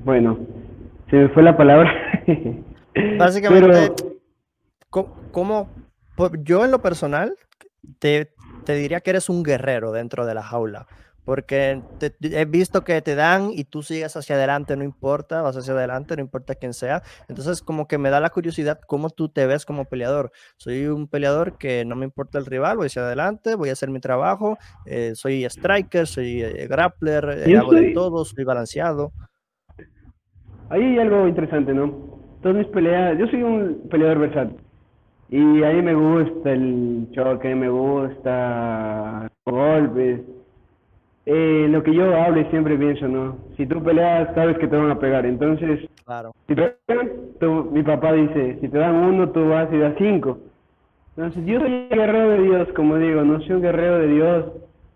bueno, 0.04 0.38
se 1.10 1.16
me 1.16 1.28
fue 1.30 1.42
la 1.42 1.56
palabra. 1.56 1.92
Básicamente, 2.94 3.92
¿cómo, 4.90 5.68
yo 6.42 6.64
en 6.64 6.70
lo 6.70 6.82
personal 6.82 7.34
te, 7.98 8.32
te 8.64 8.74
diría 8.74 9.00
que 9.00 9.10
eres 9.10 9.28
un 9.28 9.42
guerrero 9.42 9.92
dentro 9.92 10.26
de 10.26 10.34
la 10.34 10.42
jaula? 10.42 10.86
Porque 11.24 11.80
he 12.20 12.44
visto 12.46 12.82
que 12.82 13.00
te 13.00 13.14
dan 13.14 13.50
y 13.52 13.62
tú 13.62 13.82
sigues 13.82 14.16
hacia 14.16 14.34
adelante, 14.34 14.76
no 14.76 14.82
importa, 14.82 15.40
vas 15.40 15.56
hacia 15.56 15.72
adelante, 15.72 16.16
no 16.16 16.22
importa 16.22 16.56
quién 16.56 16.74
sea. 16.74 17.02
Entonces, 17.28 17.62
como 17.62 17.86
que 17.86 17.96
me 17.96 18.10
da 18.10 18.18
la 18.18 18.30
curiosidad 18.30 18.80
cómo 18.88 19.08
tú 19.08 19.28
te 19.28 19.46
ves 19.46 19.64
como 19.64 19.84
peleador. 19.84 20.32
Soy 20.56 20.86
un 20.86 21.06
peleador 21.06 21.58
que 21.58 21.84
no 21.84 21.94
me 21.94 22.04
importa 22.04 22.38
el 22.38 22.46
rival, 22.46 22.76
voy 22.76 22.86
hacia 22.86 23.02
adelante, 23.02 23.54
voy 23.54 23.68
a 23.68 23.74
hacer 23.74 23.88
mi 23.90 24.00
trabajo, 24.00 24.58
eh, 24.84 25.12
soy 25.14 25.44
striker, 25.44 26.08
soy 26.08 26.42
eh, 26.42 26.66
grappler, 26.66 27.44
eh, 27.46 27.56
hago 27.56 27.72
de 27.72 27.92
todo, 27.92 28.24
soy 28.24 28.42
balanceado. 28.42 29.12
Ahí 30.70 30.82
hay 30.82 30.98
algo 30.98 31.28
interesante, 31.28 31.72
¿no? 31.72 32.21
Todas 32.42 32.58
mis 32.58 32.66
peleas, 32.68 33.16
yo 33.18 33.26
soy 33.28 33.42
un 33.42 33.88
peleador 33.90 34.18
versátil. 34.18 34.56
Y 35.30 35.62
a 35.62 35.70
mí 35.70 35.82
me 35.82 35.94
gusta 35.94 36.52
el 36.52 37.08
choque, 37.12 37.54
me 37.54 37.68
gusta 37.70 39.30
golpes 39.46 40.20
eh, 41.24 41.68
lo 41.70 41.82
que 41.82 41.94
yo 41.94 42.14
hablo 42.16 42.40
y 42.40 42.44
siempre 42.46 42.76
pienso, 42.76 43.06
¿no? 43.06 43.36
Si 43.56 43.66
tú 43.66 43.82
peleas, 43.82 44.34
sabes 44.34 44.58
que 44.58 44.66
te 44.66 44.76
van 44.76 44.90
a 44.90 44.98
pegar. 44.98 45.24
Entonces, 45.24 45.88
claro. 46.04 46.32
si 46.48 46.54
te 46.54 46.74
mi 47.70 47.82
papá 47.82 48.12
dice, 48.12 48.58
si 48.60 48.68
te 48.68 48.78
dan 48.78 48.94
uno, 48.94 49.30
tú 49.30 49.48
vas 49.48 49.72
y 49.72 49.78
das 49.78 49.94
cinco. 49.98 50.38
Entonces, 51.16 51.44
yo 51.44 51.60
soy 51.60 51.72
un 51.72 51.88
guerrero 51.90 52.30
de 52.30 52.42
Dios, 52.42 52.68
como 52.74 52.96
digo, 52.96 53.22
no 53.22 53.40
soy 53.40 53.52
un 53.52 53.62
guerrero 53.62 53.98
de 53.98 54.08
Dios. 54.08 54.44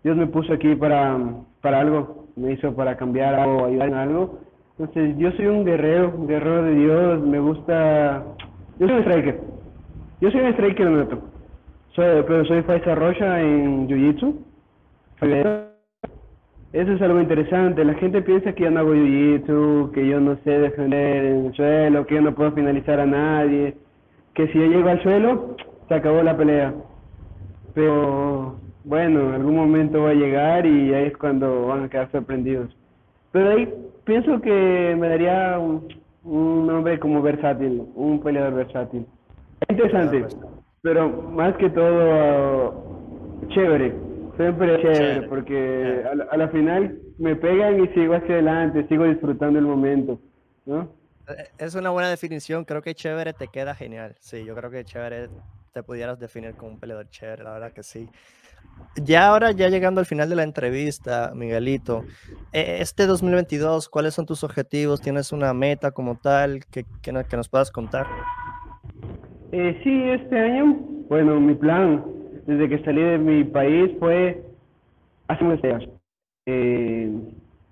Dios 0.03 0.17
me 0.17 0.27
puso 0.27 0.53
aquí 0.53 0.75
para, 0.75 1.17
para 1.61 1.79
algo, 1.79 2.27
me 2.35 2.53
hizo 2.53 2.75
para 2.75 2.97
cambiar 2.97 3.35
algo, 3.35 3.65
ayudar 3.65 3.87
en 3.87 3.93
algo. 3.93 4.39
Entonces, 4.79 5.17
yo 5.17 5.31
soy 5.31 5.47
un 5.47 5.65
guerrero, 5.65 6.13
guerrero 6.27 6.63
de 6.63 6.75
Dios, 6.75 7.21
me 7.21 7.39
gusta... 7.39 8.23
Yo 8.79 8.87
soy 8.87 8.97
un 8.97 9.01
striker. 9.03 9.39
Yo 10.21 10.31
soy 10.31 10.41
un 10.41 10.47
striker 10.53 10.89
neto. 10.91 11.21
Soy, 11.93 12.23
pero 12.27 12.45
soy 12.45 12.61
Faisa 12.61 12.93
Rocha 12.93 13.41
en 13.41 13.87
Jiu-Jitsu. 13.87 14.35
Eso 16.73 16.91
es 16.91 17.01
algo 17.01 17.19
interesante. 17.19 17.83
La 17.83 17.95
gente 17.95 18.21
piensa 18.21 18.53
que 18.53 18.65
yo 18.65 18.69
no 18.71 18.81
hago 18.81 18.93
jiu-jitsu, 18.93 19.91
que 19.93 20.07
yo 20.07 20.19
no 20.19 20.35
sé 20.43 20.59
defender 20.59 21.25
en 21.25 21.45
el 21.47 21.53
suelo, 21.55 22.05
que 22.05 22.15
yo 22.15 22.21
no 22.21 22.35
puedo 22.35 22.51
finalizar 22.51 22.99
a 22.99 23.05
nadie, 23.07 23.75
que 24.35 24.47
si 24.49 24.59
yo 24.59 24.65
llego 24.67 24.89
al 24.89 25.01
suelo, 25.01 25.55
se 25.87 25.95
acabó 25.95 26.21
la 26.21 26.37
pelea. 26.37 26.75
Pero 27.73 28.57
bueno, 28.83 29.29
en 29.29 29.33
algún 29.35 29.55
momento 29.55 30.03
va 30.03 30.11
a 30.11 30.13
llegar 30.13 30.67
y 30.67 30.93
ahí 30.93 31.05
es 31.05 31.17
cuando 31.17 31.65
van 31.67 31.85
a 31.85 31.89
quedar 31.89 32.11
sorprendidos. 32.11 32.75
Pero 33.37 33.51
ahí 33.51 33.71
pienso 34.03 34.41
que 34.41 34.95
me 34.97 35.09
daría 35.09 35.59
un, 35.59 35.87
un 36.23 36.67
hombre 36.71 36.99
como 36.99 37.21
versátil, 37.21 37.83
un 37.93 38.19
peleador 38.19 38.55
versátil. 38.55 39.05
Interesante, 39.69 40.25
pero 40.81 41.07
más 41.09 41.55
que 41.57 41.69
todo 41.69 42.83
chévere 43.49 43.93
Siempre 44.37 44.81
chévere, 44.81 45.27
porque 45.27 46.03
a 46.31 46.37
la, 46.37 46.47
final 46.49 46.99
me 47.19 47.35
pegan 47.35 47.83
y 47.83 47.87
sigo 47.89 48.15
hacia 48.15 48.35
adelante, 48.35 48.87
sigo 48.87 49.05
disfrutando 49.05 49.59
el 49.59 49.65
momento, 49.65 50.19
¿no? 50.65 50.95
Eh, 51.27 51.47
es 51.59 51.75
una 51.75 51.91
buena 51.91 52.09
definición, 52.09 52.65
creo 52.65 52.81
que 52.81 52.95
chévere 52.95 53.33
te 53.33 53.49
queda 53.49 53.75
genial. 53.75 54.15
Sí, 54.19 54.45
yo 54.45 54.55
creo 54.55 54.71
que 54.71 54.83
chévere 54.83 55.29
te 55.73 55.83
pudieras 55.83 56.19
definir 56.19 56.55
como 56.55 56.71
un 56.71 56.79
peleador 56.79 57.07
chévere, 57.09 57.43
la 57.43 57.53
verdad 57.53 57.71
que 57.71 57.83
sí. 57.83 58.09
Ya 58.95 59.27
ahora, 59.27 59.51
ya 59.51 59.69
llegando 59.69 59.99
al 59.99 60.07
final 60.07 60.27
de 60.27 60.35
la 60.35 60.43
entrevista, 60.43 61.31
Miguelito, 61.35 62.03
e, 62.51 62.79
este 62.81 63.05
2022, 63.05 63.89
¿cuáles 63.89 64.15
son 64.15 64.25
tus 64.25 64.43
objetivos? 64.43 65.01
¿Tienes 65.01 65.31
una 65.31 65.53
meta 65.53 65.91
como 65.91 66.15
tal 66.15 66.65
que, 66.71 66.83
que, 67.03 67.11
nos 67.11 67.47
puedas 67.47 67.69
contar? 67.69 68.07
Eh, 69.51 69.79
sí, 69.83 70.03
este 70.09 70.39
año, 70.39 70.77
bueno, 71.09 71.39
mi 71.39 71.53
plan 71.53 72.03
desde 72.47 72.69
que 72.69 72.83
salí 72.83 73.01
de 73.01 73.17
mi 73.19 73.43
país 73.43 73.91
fue 73.99 74.41
hace 75.27 75.43
unos 75.43 75.61
días. 75.61 75.83
Eh, 76.47 77.11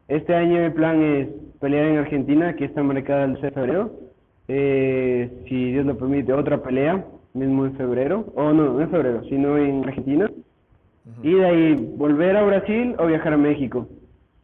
este 0.07 0.35
año 0.35 0.61
mi 0.61 0.69
plan 0.69 1.01
es 1.01 1.29
pelear 1.59 1.85
en 1.85 1.97
Argentina, 1.97 2.55
que 2.55 2.65
está 2.65 2.83
marcada 2.83 3.23
el 3.23 3.33
6 3.33 3.41
de 3.41 3.51
febrero. 3.51 3.91
Eh, 4.47 5.43
si 5.47 5.71
Dios 5.71 5.85
lo 5.85 5.97
permite, 5.97 6.33
otra 6.33 6.61
pelea, 6.61 7.03
mismo 7.33 7.65
en 7.65 7.75
febrero, 7.75 8.25
o 8.35 8.53
no, 8.53 8.73
no 8.73 8.81
en 8.81 8.91
febrero, 8.91 9.23
sino 9.23 9.57
en 9.57 9.83
Argentina. 9.85 10.29
Y 11.21 11.33
de 11.33 11.45
ahí 11.45 11.75
volver 11.97 12.35
a 12.35 12.43
Brasil 12.43 12.95
o 12.97 13.05
viajar 13.05 13.33
a 13.33 13.37
México. 13.37 13.87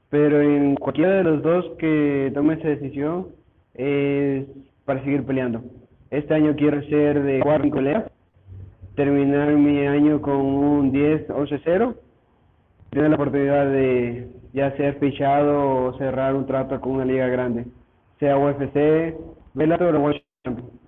Pero 0.10 0.42
en 0.42 0.76
cualquiera 0.76 1.16
de 1.16 1.24
los 1.24 1.42
dos 1.42 1.66
que 1.80 2.32
tome 2.34 2.56
esa 2.56 2.68
decisión 2.68 3.28
es 3.74 4.46
para 4.86 5.04
seguir 5.04 5.24
peleando. 5.24 5.64
Este 6.10 6.34
año 6.34 6.56
quiero 6.56 6.82
ser 6.84 7.24
de 7.24 7.40
cuatro 7.40 7.70
colegas, 7.70 8.12
terminar 8.96 9.54
mi 9.54 9.80
año 9.88 10.22
con 10.22 10.36
un 10.36 10.92
10, 10.92 11.30
11, 11.30 11.62
0, 11.64 11.96
tener 12.90 13.10
la 13.10 13.16
oportunidad 13.16 13.72
de 13.72 14.28
ya 14.54 14.76
ser 14.76 14.96
fichado 15.00 15.86
o 15.86 15.98
cerrar 15.98 16.36
un 16.36 16.46
trato 16.46 16.80
con 16.82 16.94
una 16.94 17.06
liga 17.06 17.28
grande, 17.28 17.66
sea 18.20 18.38
UFC, 18.38 19.16
Bellator 19.54 19.96
o 19.96 20.12
Championship. 20.44 20.81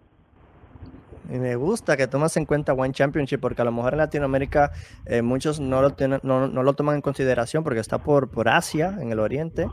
Y 1.33 1.39
me 1.39 1.55
gusta 1.55 1.97
que 1.97 2.05
tomas 2.05 2.37
en 2.37 2.45
cuenta 2.45 2.73
One 2.73 2.93
Championship 2.93 3.39
porque 3.39 3.63
a 3.63 3.65
lo 3.65 3.71
mejor 3.71 3.93
en 3.93 3.97
Latinoamérica 3.97 4.71
eh, 5.07 5.23
muchos 5.23 5.59
no 5.59 5.81
lo, 5.81 5.89
tienen, 5.89 6.19
no, 6.21 6.47
no, 6.47 6.61
lo 6.61 6.73
toman 6.73 6.97
en 6.97 7.01
consideración 7.01 7.63
porque 7.63 7.79
está 7.79 7.97
por, 7.97 8.29
por 8.29 8.47
Asia, 8.47 8.95
en 9.01 9.11
el 9.11 9.17
Oriente, 9.17 9.67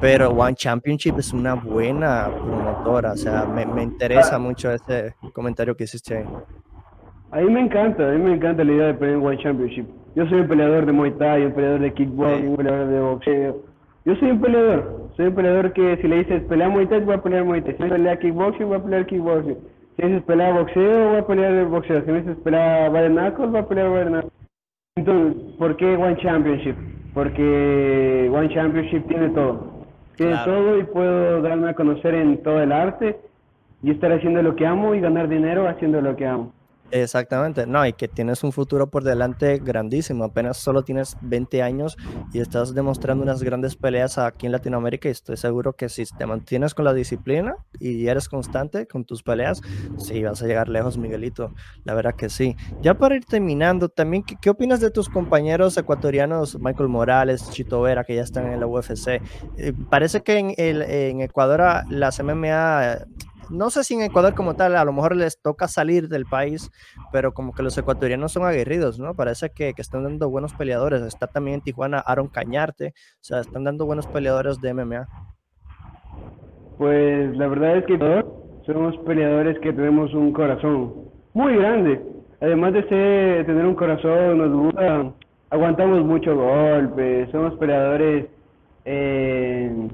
pero 0.00 0.30
One 0.30 0.56
Championship 0.56 1.16
es 1.18 1.32
una 1.32 1.54
buena 1.54 2.28
promotora, 2.28 3.12
o 3.12 3.16
sea, 3.16 3.44
me, 3.44 3.64
me 3.64 3.84
interesa 3.84 4.40
mucho 4.40 4.72
ese 4.72 5.14
comentario 5.32 5.76
que 5.76 5.84
hiciste. 5.84 6.26
A 7.30 7.40
mí 7.42 7.48
me 7.48 7.60
encanta, 7.60 8.08
a 8.08 8.12
mí 8.14 8.18
me 8.18 8.34
encanta 8.34 8.64
la 8.64 8.72
idea 8.72 8.86
de 8.88 8.94
pelear 8.94 9.18
en 9.18 9.24
One 9.24 9.38
Championship. 9.38 9.86
Yo 10.16 10.26
soy 10.26 10.40
un 10.40 10.48
peleador 10.48 10.84
de 10.84 10.90
Muay 10.90 11.12
Thai, 11.12 11.46
un 11.46 11.52
peleador 11.52 11.80
de 11.80 11.94
kickboxing, 11.94 12.48
un 12.48 12.56
peleador 12.56 12.88
de 12.88 13.00
boxeo. 13.00 13.56
Yo 14.04 14.16
soy 14.16 14.32
un 14.32 14.40
peleador, 14.40 15.10
soy 15.16 15.26
un 15.26 15.34
peleador 15.36 15.72
que 15.74 15.96
si 15.98 16.08
le 16.08 16.24
dices 16.24 16.42
pelea 16.48 16.68
Muay 16.68 16.88
Thai, 16.88 17.02
voy 17.02 17.14
a 17.14 17.22
pelear 17.22 17.44
Muay 17.44 17.62
Thai. 17.62 17.76
Si 17.76 17.84
pelea 17.84 18.18
kickboxing, 18.18 18.66
voy 18.66 18.78
a 18.78 18.82
pelear 18.82 19.06
kickboxing. 19.06 19.77
Si 19.98 20.04
me 20.04 20.10
dices 20.10 20.24
pelea 20.26 20.52
boxeo, 20.52 21.08
voy 21.08 21.16
a 21.18 21.26
pelear 21.26 21.64
boxeo. 21.66 22.04
Si 22.04 22.12
me 22.12 22.20
dices 22.20 22.36
pelea 22.44 22.88
Knuckles, 22.88 23.50
voy 23.50 23.58
a 23.58 23.66
pelear 23.66 24.06
Knuckles. 24.06 24.32
Entonces, 24.94 25.42
¿por 25.58 25.76
qué 25.76 25.96
One 25.96 26.16
Championship? 26.18 26.76
Porque 27.14 28.30
One 28.32 28.48
Championship 28.54 29.08
tiene 29.08 29.30
todo. 29.30 29.86
Tiene 30.14 30.36
todo 30.44 30.78
y 30.78 30.84
puedo 30.84 31.42
darme 31.42 31.70
a 31.70 31.74
conocer 31.74 32.14
en 32.14 32.40
todo 32.44 32.62
el 32.62 32.70
arte 32.70 33.18
y 33.82 33.90
estar 33.90 34.12
haciendo 34.12 34.40
lo 34.40 34.54
que 34.54 34.68
amo 34.68 34.94
y 34.94 35.00
ganar 35.00 35.28
dinero 35.28 35.66
haciendo 35.66 36.00
lo 36.00 36.14
que 36.14 36.26
amo. 36.26 36.52
Exactamente, 36.90 37.66
no, 37.66 37.86
y 37.86 37.92
que 37.92 38.08
tienes 38.08 38.42
un 38.42 38.50
futuro 38.50 38.90
por 38.90 39.04
delante 39.04 39.58
grandísimo, 39.58 40.24
apenas 40.24 40.56
solo 40.56 40.84
tienes 40.84 41.18
20 41.20 41.62
años 41.62 41.98
y 42.32 42.40
estás 42.40 42.74
demostrando 42.74 43.22
unas 43.22 43.42
grandes 43.42 43.76
peleas 43.76 44.16
aquí 44.16 44.46
en 44.46 44.52
Latinoamérica 44.52 45.08
y 45.08 45.12
estoy 45.12 45.36
seguro 45.36 45.74
que 45.74 45.90
si 45.90 46.04
te 46.06 46.24
mantienes 46.24 46.74
con 46.74 46.86
la 46.86 46.94
disciplina 46.94 47.56
y 47.78 48.06
eres 48.06 48.30
constante 48.30 48.86
con 48.86 49.04
tus 49.04 49.22
peleas, 49.22 49.60
sí, 49.98 50.22
vas 50.22 50.42
a 50.42 50.46
llegar 50.46 50.70
lejos, 50.70 50.96
Miguelito, 50.96 51.52
la 51.84 51.92
verdad 51.92 52.14
que 52.14 52.30
sí. 52.30 52.56
Ya 52.80 52.94
para 52.94 53.16
ir 53.16 53.26
terminando, 53.26 53.90
también, 53.90 54.22
¿qué, 54.22 54.48
opinas 54.48 54.80
de 54.80 54.90
tus 54.90 55.10
compañeros 55.10 55.76
ecuatorianos, 55.76 56.58
Michael 56.58 56.88
Morales, 56.88 57.50
Chito 57.50 57.82
Vera, 57.82 58.04
que 58.04 58.14
ya 58.14 58.22
están 58.22 58.50
en 58.50 58.60
la 58.60 58.66
UFC? 58.66 59.20
Eh, 59.58 59.74
parece 59.90 60.22
que 60.22 60.38
en, 60.38 60.54
el, 60.56 60.80
en 60.80 61.20
Ecuador 61.20 61.84
las 61.90 62.22
MMA 62.22 62.98
no 63.50 63.70
sé 63.70 63.84
si 63.84 63.94
en 63.94 64.02
Ecuador 64.02 64.34
como 64.34 64.54
tal, 64.54 64.76
a 64.76 64.84
lo 64.84 64.92
mejor 64.92 65.16
les 65.16 65.40
toca 65.40 65.68
salir 65.68 66.08
del 66.08 66.26
país, 66.26 66.70
pero 67.12 67.32
como 67.32 67.52
que 67.52 67.62
los 67.62 67.76
ecuatorianos 67.78 68.32
son 68.32 68.44
aguerridos, 68.44 68.98
¿no? 68.98 69.14
Parece 69.14 69.50
que, 69.50 69.74
están 69.78 70.04
dando 70.04 70.28
buenos 70.28 70.54
peleadores. 70.54 71.02
Está 71.02 71.26
también 71.26 71.56
en 71.56 71.60
Tijuana 71.62 71.98
Aaron 72.00 72.28
Cañarte, 72.28 72.94
o 72.96 73.22
sea, 73.24 73.40
están 73.40 73.64
dando 73.64 73.86
buenos 73.86 74.06
peleadores 74.06 74.60
de 74.60 74.74
MMA. 74.74 75.08
Pues 76.76 77.36
la 77.36 77.48
verdad 77.48 77.78
es 77.78 77.86
que 77.86 77.98
todos 77.98 78.24
somos 78.66 78.96
peleadores 78.98 79.58
que 79.60 79.72
tenemos 79.72 80.12
un 80.14 80.32
corazón 80.32 80.94
muy 81.32 81.56
grande. 81.56 82.00
Además 82.40 82.72
de 82.72 82.88
ser, 82.88 83.46
tener 83.46 83.66
un 83.66 83.74
corazón, 83.74 84.38
nos 84.38 84.52
gusta, 84.52 85.12
aguantamos 85.50 86.04
mucho 86.04 86.36
golpes, 86.36 87.30
somos 87.30 87.54
peleadores 87.58 88.26
eh, 88.84 89.88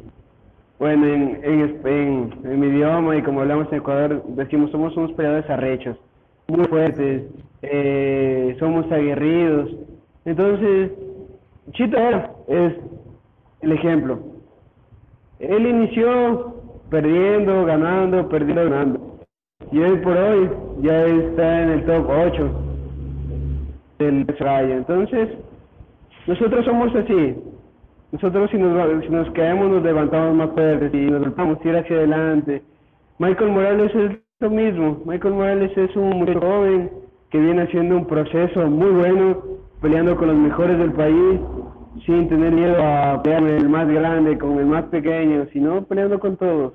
bueno, 0.85 1.07
en, 1.07 1.41
en, 1.43 2.33
en, 2.45 2.61
mi 2.61 2.67
idioma 2.67 3.17
y 3.17 3.23
como 3.23 3.41
hablamos 3.41 3.69
en 3.73 3.79
Ecuador, 3.79 4.23
decimos 4.37 4.71
somos 4.71 4.95
unos 4.99 5.13
peleadores 5.13 5.49
arrechos, 5.49 5.97
muy 6.47 6.67
fuertes, 6.67 7.23
eh, 7.63 8.55
somos 8.59 8.93
aguerridos. 8.93 9.71
Entonces, 10.27 10.91
Chito 11.73 11.97
es 12.49 12.75
el 13.63 13.73
ejemplo. 13.73 14.19
Él 15.39 15.67
inició 15.67 16.55
perdiendo, 16.91 17.65
ganando, 17.65 18.29
perdiendo, 18.29 18.65
ganando. 18.65 19.21
Y 19.73 19.79
hoy 19.79 19.97
por 20.01 20.19
hoy 20.19 20.51
ya 20.83 21.07
está 21.07 21.63
en 21.63 21.71
el 21.71 21.87
top 21.87 22.11
8 22.11 22.51
del 24.01 24.27
Raya. 24.39 24.77
Entonces, 24.77 25.31
nosotros 26.27 26.63
somos 26.67 26.95
así. 26.95 27.54
Nosotros 28.15 28.49
si 28.53 28.59
nos, 28.59 29.05
si 29.05 29.09
nos 29.09 29.29
caemos 29.33 29.69
nos 29.69 29.83
levantamos 29.83 30.37
más 30.37 30.51
fuertes 30.51 30.95
y 30.95 30.99
nos 31.11 31.21
volvamos 31.21 31.59
a 31.59 31.69
ir 31.69 31.77
hacia 31.77 31.97
adelante. 31.97 32.63
Michael 33.19 33.51
Morales 33.51 33.93
es 33.93 34.19
lo 34.39 34.51
mismo. 34.51 35.03
Michael 35.05 35.35
Morales 35.35 35.77
es 35.77 35.97
un 35.97 36.11
muy 36.11 36.33
joven 36.33 36.93
que 37.31 37.41
viene 37.41 37.63
haciendo 37.63 37.97
un 37.97 38.07
proceso 38.07 38.69
muy 38.69 38.91
bueno, 38.91 39.43
peleando 39.83 40.17
con 40.17 40.29
los 40.29 40.37
mejores 40.37 40.79
del 40.79 40.93
país, 40.93 41.41
sin 42.07 42.29
tener 42.29 42.53
miedo 42.53 42.77
a 42.81 43.21
pelear 43.21 43.41
con 43.43 43.51
el 43.51 43.69
más 43.69 43.89
grande, 43.89 44.39
con 44.39 44.59
el 44.61 44.67
más 44.67 44.85
pequeño, 44.85 45.47
sino 45.53 45.83
peleando 45.83 46.21
con 46.21 46.37
todos. 46.37 46.75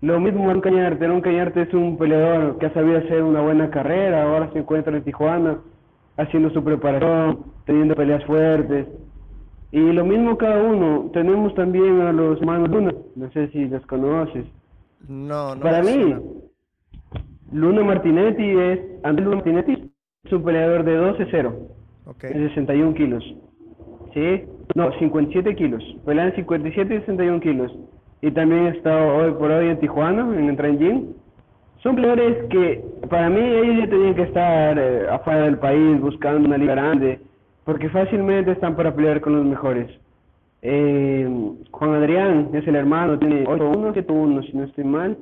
Lo 0.00 0.18
mismo 0.18 0.48
Aaron 0.48 0.62
Cañarte. 0.62 1.04
Aaron 1.04 1.20
Cañarte 1.20 1.62
es 1.62 1.74
un 1.74 1.96
peleador 1.96 2.58
que 2.58 2.66
ha 2.66 2.74
sabido 2.74 2.98
hacer 2.98 3.22
una 3.22 3.40
buena 3.40 3.70
carrera, 3.70 4.24
ahora 4.24 4.50
se 4.52 4.58
encuentra 4.58 4.96
en 4.96 5.04
Tijuana, 5.04 5.58
haciendo 6.16 6.50
su 6.50 6.64
preparación, 6.64 7.38
teniendo 7.66 7.94
peleas 7.94 8.24
fuertes. 8.24 8.88
Y 9.72 9.78
lo 9.92 10.04
mismo 10.04 10.36
cada 10.36 10.62
uno. 10.62 11.10
Tenemos 11.12 11.54
también 11.54 12.00
a 12.00 12.12
los 12.12 12.40
hermanos 12.40 12.70
Luna. 12.70 12.94
No 13.14 13.30
sé 13.30 13.48
si 13.48 13.66
los 13.66 13.84
conoces. 13.86 14.44
No, 15.08 15.54
no. 15.54 15.60
Para 15.60 15.82
mí, 15.82 16.16
Luna 17.52 17.82
Martinetti 17.82 18.44
es. 18.44 18.80
Andrés 19.04 19.26
Luna 19.26 19.36
Martinetti 19.36 19.90
es 20.24 20.32
un 20.32 20.42
peleador 20.42 20.84
de 20.84 20.98
12-0. 20.98 21.54
Okay. 22.06 22.32
De 22.32 22.48
61 22.48 22.94
kilos. 22.94 23.24
¿Sí? 24.12 24.42
No, 24.74 24.92
57 24.98 25.54
kilos. 25.54 25.84
Pelean 26.04 26.34
57 26.34 26.94
y 26.94 26.98
61 26.98 27.40
kilos. 27.40 27.72
Y 28.22 28.30
también 28.32 28.66
está 28.66 29.06
hoy 29.06 29.32
por 29.32 29.50
hoy 29.50 29.68
en 29.68 29.78
Tijuana, 29.78 30.22
en 30.36 30.48
el 30.48 30.56
Tranjin. 30.56 31.14
Son 31.82 31.94
peleadores 31.94 32.44
que, 32.50 32.84
para 33.08 33.30
mí, 33.30 33.40
ellos 33.40 33.84
ya 33.84 33.90
tenían 33.90 34.14
que 34.14 34.22
estar 34.22 34.78
eh, 34.78 35.08
afuera 35.10 35.42
del 35.42 35.58
país 35.58 36.00
buscando 36.00 36.46
una 36.46 36.58
liga 36.58 36.74
grande 36.74 37.20
porque 37.64 37.88
fácilmente 37.88 38.52
están 38.52 38.76
para 38.76 38.94
pelear 38.94 39.20
con 39.20 39.36
los 39.36 39.44
mejores. 39.44 39.90
Eh, 40.62 41.28
Juan 41.70 41.94
Adrián 41.94 42.50
es 42.52 42.66
el 42.66 42.76
hermano, 42.76 43.18
tiene 43.18 43.44
8-1, 43.46 43.94
7-1, 43.94 44.46
si 44.46 44.56
no 44.56 44.64
estoy 44.64 44.84
mal. 44.84 45.16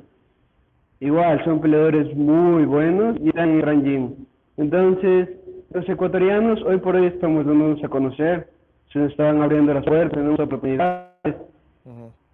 Igual, 0.99 1.43
son 1.45 1.61
peleadores 1.61 2.13
muy 2.15 2.65
buenos 2.65 3.17
y 3.21 3.29
están 3.29 3.49
en 3.49 3.61
Ranjin. 3.61 4.27
Entonces, 4.57 5.29
los 5.73 5.87
ecuatorianos 5.87 6.61
hoy 6.63 6.77
por 6.77 6.95
hoy 6.95 7.05
estamos 7.05 7.45
dándonos 7.45 7.81
a 7.83 7.87
conocer, 7.87 8.49
se 8.91 8.99
nos 8.99 9.11
estaban 9.11 9.41
abriendo 9.41 9.73
las 9.73 9.85
puertas, 9.85 10.11
tenemos 10.11 10.39
oportunidades. 10.39 11.35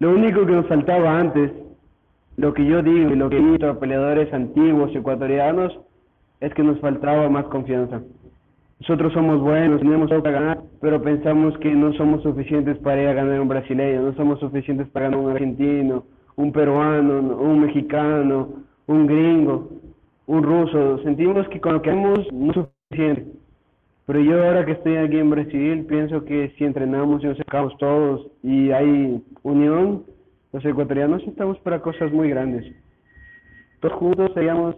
Lo 0.00 0.10
único 0.10 0.44
que 0.44 0.52
nos 0.52 0.66
faltaba 0.66 1.18
antes, 1.18 1.52
lo 2.36 2.52
que 2.54 2.64
yo 2.64 2.82
digo 2.82 3.10
y 3.10 3.16
lo 3.16 3.30
que 3.30 3.38
he 3.38 3.66
a 3.66 3.78
peleadores 3.78 4.32
antiguos 4.32 4.94
ecuatorianos, 4.94 5.78
es 6.40 6.52
que 6.54 6.62
nos 6.62 6.80
faltaba 6.80 7.28
más 7.28 7.44
confianza. 7.46 8.02
Nosotros 8.80 9.12
somos 9.14 9.40
buenos, 9.40 9.80
tenemos 9.80 10.10
algo 10.10 10.22
para 10.22 10.40
ganar, 10.40 10.62
pero 10.80 11.00
pensamos 11.02 11.56
que 11.58 11.70
no 11.70 11.92
somos 11.94 12.22
suficientes 12.22 12.76
para 12.78 13.02
ir 13.02 13.08
a 13.08 13.14
ganar 13.14 13.40
un 13.40 13.48
brasileño, 13.48 14.02
no 14.02 14.14
somos 14.14 14.38
suficientes 14.38 14.86
para 14.88 15.06
ganar 15.06 15.20
un 15.20 15.30
argentino, 15.30 16.04
un 16.36 16.52
peruano, 16.52 17.36
un 17.38 17.60
mexicano, 17.60 18.48
un 18.86 19.06
gringo, 19.06 19.70
un 20.26 20.42
ruso. 20.42 21.02
Sentimos 21.02 21.48
que 21.48 21.60
con 21.60 21.74
lo 21.74 21.82
que 21.82 21.90
hacemos 21.90 22.32
no 22.32 22.50
es 22.50 22.68
suficiente. 22.90 23.26
Pero 24.06 24.20
yo 24.20 24.44
ahora 24.44 24.64
que 24.64 24.72
estoy 24.72 24.96
aquí 24.96 25.18
en 25.18 25.30
Brasil, 25.30 25.86
pienso 25.88 26.24
que 26.24 26.52
si 26.56 26.64
entrenamos 26.64 27.24
y 27.24 27.26
nos 27.26 27.38
sacamos 27.38 27.76
todos 27.78 28.28
y 28.42 28.70
hay 28.70 29.20
unión, 29.42 30.04
los 30.52 30.64
ecuatorianos 30.64 31.22
estamos 31.26 31.58
para 31.60 31.80
cosas 31.80 32.12
muy 32.12 32.28
grandes. 32.28 32.64
Todos 33.80 33.94
juntos 33.94 34.30
seríamos 34.34 34.76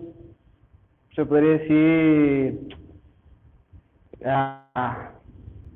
se 1.19 1.27
podría 1.27 1.59
decir, 1.59 2.61
ah, 4.25 5.11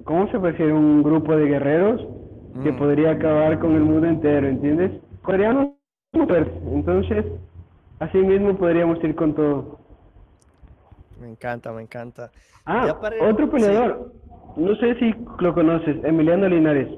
¿cómo 0.04 0.28
se 0.30 0.38
puede 0.38 0.52
decir? 0.52 0.72
Un 0.72 1.02
grupo 1.02 1.37
de 1.37 1.46
guerreros 1.46 2.00
que 2.62 2.72
Mm. 2.72 2.76
podría 2.78 3.12
acabar 3.12 3.58
con 3.58 3.72
el 3.75 3.82
mundo 3.82 4.06
entero, 4.06 4.46
¿entiendes? 4.49 4.92
Coreanos 5.22 5.68
super, 6.12 6.52
entonces 6.72 7.25
así 8.00 8.18
mismo 8.18 8.54
podríamos 8.56 9.02
ir 9.02 9.14
con 9.14 9.34
todo. 9.34 9.78
Me 11.20 11.28
encanta, 11.30 11.72
me 11.72 11.82
encanta. 11.82 12.30
Ah, 12.66 12.96
para- 13.00 13.16
otro 13.30 13.46
sí. 13.46 13.52
peleador, 13.52 14.12
no 14.56 14.75
sé 14.76 14.94
si 14.96 15.14
lo 15.38 15.54
conoces, 15.54 16.02
Emiliano 16.04 16.49
Linares. 16.49 16.88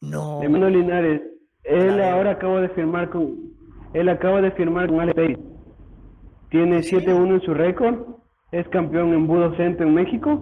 No. 0.00 0.42
Emiliano 0.42 0.70
Linares, 0.70 1.22
él 1.62 2.00
ahora 2.02 2.32
acaba 2.32 2.60
de 2.62 2.68
firmar 2.70 3.10
con, 3.10 3.36
él 3.92 4.08
acaba 4.08 4.40
de 4.40 4.50
firmar 4.52 4.88
con 4.88 5.00
Alex. 5.00 5.38
Tiene 6.50 6.82
Sí. 6.82 6.96
7-1 6.96 7.34
en 7.34 7.40
su 7.42 7.54
récord, 7.54 7.96
es 8.58 8.68
campeón 8.68 9.12
en 9.12 9.26
Budo 9.26 9.54
Centro 9.56 9.86
en 9.86 9.94
México. 9.94 10.40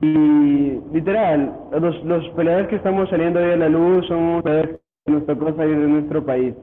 Y 0.00 0.80
literal, 0.92 1.54
los, 1.80 2.04
los 2.04 2.28
peleadores 2.34 2.68
que 2.68 2.76
estamos 2.76 3.08
saliendo 3.08 3.40
hoy 3.40 3.52
a 3.52 3.56
la 3.56 3.68
luz 3.68 4.06
son 4.06 4.42
peleadores 4.42 4.80
que 5.06 5.12
nos 5.12 5.26
tocó 5.26 5.54
salir 5.56 5.78
de 5.78 5.86
nuestro 5.86 6.24
país. 6.24 6.54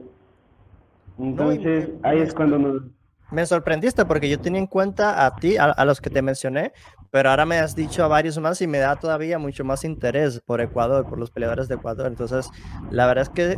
Entonces, 1.18 1.88
me- 1.88 2.08
ahí 2.08 2.18
me 2.18 2.24
es 2.24 2.34
cuando 2.34 2.58
nos... 2.58 2.82
Me 3.30 3.46
sorprendiste 3.46 4.04
porque 4.04 4.28
yo 4.28 4.38
tenía 4.38 4.60
en 4.60 4.66
cuenta 4.66 5.24
a 5.24 5.34
ti, 5.36 5.56
a, 5.56 5.64
a 5.64 5.84
los 5.86 6.02
que 6.02 6.10
te 6.10 6.20
mencioné, 6.20 6.72
pero 7.10 7.30
ahora 7.30 7.46
me 7.46 7.58
has 7.58 7.74
dicho 7.74 8.04
a 8.04 8.08
varios 8.08 8.38
más 8.38 8.60
y 8.60 8.66
me 8.66 8.78
da 8.78 8.96
todavía 8.96 9.38
mucho 9.38 9.64
más 9.64 9.84
interés 9.84 10.40
por 10.44 10.60
Ecuador, 10.60 11.06
por 11.08 11.18
los 11.18 11.30
peleadores 11.30 11.66
de 11.66 11.76
Ecuador. 11.76 12.08
Entonces, 12.08 12.50
la 12.90 13.06
verdad 13.06 13.22
es 13.22 13.30
que 13.30 13.56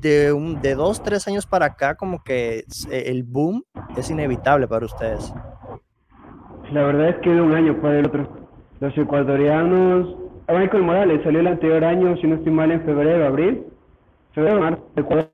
de, 0.00 0.32
un, 0.32 0.60
de 0.60 0.74
dos, 0.74 1.02
tres 1.02 1.26
años 1.28 1.46
para 1.46 1.66
acá, 1.66 1.94
como 1.96 2.22
que 2.22 2.64
eh, 2.90 3.02
el 3.06 3.22
boom 3.22 3.62
es 3.96 4.10
inevitable 4.10 4.66
para 4.68 4.86
ustedes. 4.86 5.32
La 6.72 6.82
verdad 6.84 7.10
es 7.10 7.16
que 7.16 7.30
de 7.30 7.40
un 7.40 7.54
año 7.54 7.80
para 7.80 7.98
el 7.98 8.06
otro. 8.06 8.26
Los 8.80 8.96
ecuatorianos... 8.96 10.16
A 10.46 10.52
Michael 10.52 10.82
Morales 10.82 11.22
salió 11.24 11.40
el 11.40 11.46
anterior 11.46 11.82
año, 11.84 12.16
si 12.18 12.26
no 12.26 12.34
estoy 12.34 12.52
mal, 12.52 12.70
en 12.70 12.82
febrero, 12.82 13.26
abril. 13.26 13.64
Febrero, 14.32 14.60
marzo, 14.60 14.86
Ecuador. 14.94 15.30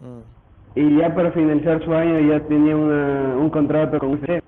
Mm, 0.00 0.20
Y 0.76 0.96
ya 0.98 1.14
para 1.14 1.30
finalizar 1.32 1.84
su 1.84 1.92
año 1.92 2.18
ya 2.20 2.40
tenía 2.46 2.74
una- 2.74 3.36
un 3.36 3.50
contrato 3.50 3.98
con 3.98 4.12
UFC. 4.14 4.40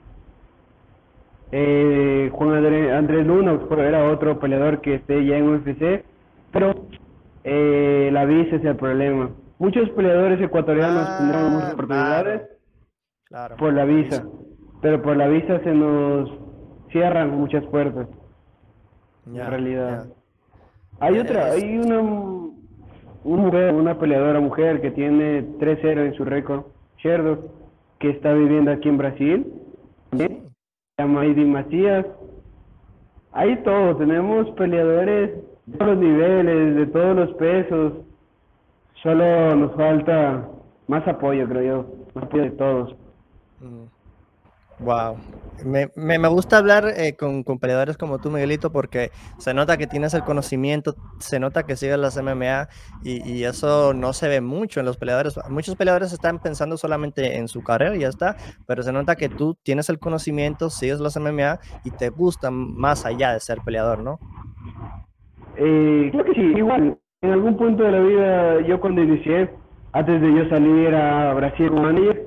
Eh, 1.50 2.30
Juan 2.32 2.54
André- 2.54 2.92
Andrés 2.96 3.26
Luna 3.26 3.58
fue- 3.68 3.86
era 3.86 4.08
otro 4.10 4.38
peleador 4.40 4.80
que 4.80 4.94
esté 4.94 5.26
ya 5.26 5.36
en 5.36 5.48
UFC, 5.48 6.02
pero 6.52 6.74
eh, 7.44 8.10
la 8.12 8.24
visa 8.24 8.56
es 8.56 8.64
el 8.64 8.76
problema. 8.76 9.30
Muchos 9.58 9.88
peleadores 9.90 10.40
ecuatorianos 10.40 11.06
Ah, 11.08 11.16
tendrán 11.18 11.52
muchas 11.52 11.72
oportunidades 11.74 12.42
Claro. 13.24 13.56
por 13.56 13.72
la 13.72 13.84
visa, 13.84 14.24
pero 14.80 15.00
por 15.02 15.16
la 15.16 15.28
visa 15.28 15.60
se 15.60 15.72
nos 15.72 16.30
cierran 16.90 17.30
muchas 17.30 17.64
puertas. 17.66 18.08
Ya, 19.26 19.44
en 19.44 19.50
realidad. 19.50 20.04
ya. 20.06 20.12
Hay 21.00 21.18
otra, 21.18 21.46
hay 21.52 21.78
una, 21.78 22.00
una 22.00 23.42
mujer, 23.42 23.74
una 23.74 23.98
peleadora 23.98 24.40
mujer 24.40 24.80
que 24.80 24.90
tiene 24.90 25.42
3-0 25.58 26.04
en 26.06 26.14
su 26.14 26.24
récord, 26.24 26.64
Sherdo, 26.98 27.48
que 27.98 28.10
está 28.10 28.32
viviendo 28.34 28.70
aquí 28.72 28.88
en 28.88 28.98
Brasil, 28.98 29.52
también, 30.10 30.48
se 30.96 31.02
llama 31.02 31.24
Heidi 31.24 31.44
Macías. 31.44 32.04
Hay 33.32 33.56
todo, 33.62 33.96
tenemos 33.96 34.50
peleadores 34.50 35.30
de 35.66 35.78
todos 35.78 35.90
los 35.92 35.98
niveles, 35.98 36.76
de 36.76 36.86
todos 36.86 37.16
los 37.16 37.32
pesos, 37.34 37.92
solo 39.02 39.56
nos 39.56 39.74
falta 39.74 40.48
más 40.88 41.06
apoyo, 41.06 41.48
creo 41.48 41.62
yo, 41.62 41.86
más 42.14 42.24
apoyo 42.24 42.44
de 42.44 42.50
todos. 42.50 42.96
Wow. 44.78 45.16
Me, 45.64 45.90
me, 45.94 46.18
me 46.18 46.26
gusta 46.26 46.58
hablar 46.58 46.92
eh, 46.96 47.14
con, 47.14 47.44
con 47.44 47.60
peleadores 47.60 47.96
como 47.96 48.18
tú, 48.18 48.30
Miguelito, 48.30 48.72
porque 48.72 49.12
se 49.38 49.54
nota 49.54 49.76
que 49.76 49.86
tienes 49.86 50.12
el 50.14 50.24
conocimiento, 50.24 50.96
se 51.20 51.38
nota 51.38 51.62
que 51.62 51.76
sigues 51.76 51.98
las 51.98 52.20
MMA 52.20 52.68
y, 53.04 53.22
y 53.30 53.44
eso 53.44 53.94
no 53.94 54.12
se 54.12 54.26
ve 54.28 54.40
mucho 54.40 54.80
en 54.80 54.86
los 54.86 54.96
peleadores. 54.96 55.38
Muchos 55.48 55.76
peleadores 55.76 56.12
están 56.12 56.40
pensando 56.40 56.76
solamente 56.76 57.36
en 57.36 57.46
su 57.46 57.62
carrera 57.62 57.94
y 57.94 58.00
ya 58.00 58.08
está, 58.08 58.36
pero 58.66 58.82
se 58.82 58.92
nota 58.92 59.14
que 59.14 59.28
tú 59.28 59.56
tienes 59.62 59.88
el 59.88 60.00
conocimiento, 60.00 60.68
sigues 60.68 60.98
las 60.98 61.16
MMA 61.16 61.60
y 61.84 61.92
te 61.92 62.08
gusta 62.08 62.50
más 62.50 63.04
allá 63.04 63.32
de 63.32 63.40
ser 63.40 63.60
peleador, 63.64 64.00
¿no? 64.00 64.18
Eh, 65.64 66.08
creo 66.10 66.24
que 66.24 66.34
sí, 66.34 66.40
igual, 66.56 66.96
en 67.20 67.30
algún 67.30 67.56
punto 67.56 67.84
de 67.84 67.92
la 67.92 68.00
vida, 68.00 68.60
yo 68.62 68.80
cuando 68.80 69.00
inicié, 69.00 69.48
antes 69.92 70.20
de 70.20 70.34
yo 70.34 70.48
salir 70.48 70.92
a 70.92 71.32
Brasil 71.34 71.68
como 71.68 71.82
manager, 71.82 72.26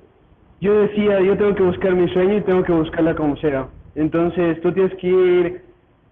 yo 0.61 0.81
decía, 0.83 1.19
yo 1.19 1.37
tengo 1.37 1.53
que 1.53 1.63
buscar 1.63 1.93
mi 1.95 2.07
sueño 2.13 2.37
y 2.37 2.41
tengo 2.41 2.63
que 2.63 2.71
buscarla 2.71 3.13
como 3.13 3.35
sea. 3.37 3.67
Entonces, 3.95 4.61
tú 4.61 4.71
tienes 4.71 4.93
que 4.95 5.07
ir 5.07 5.61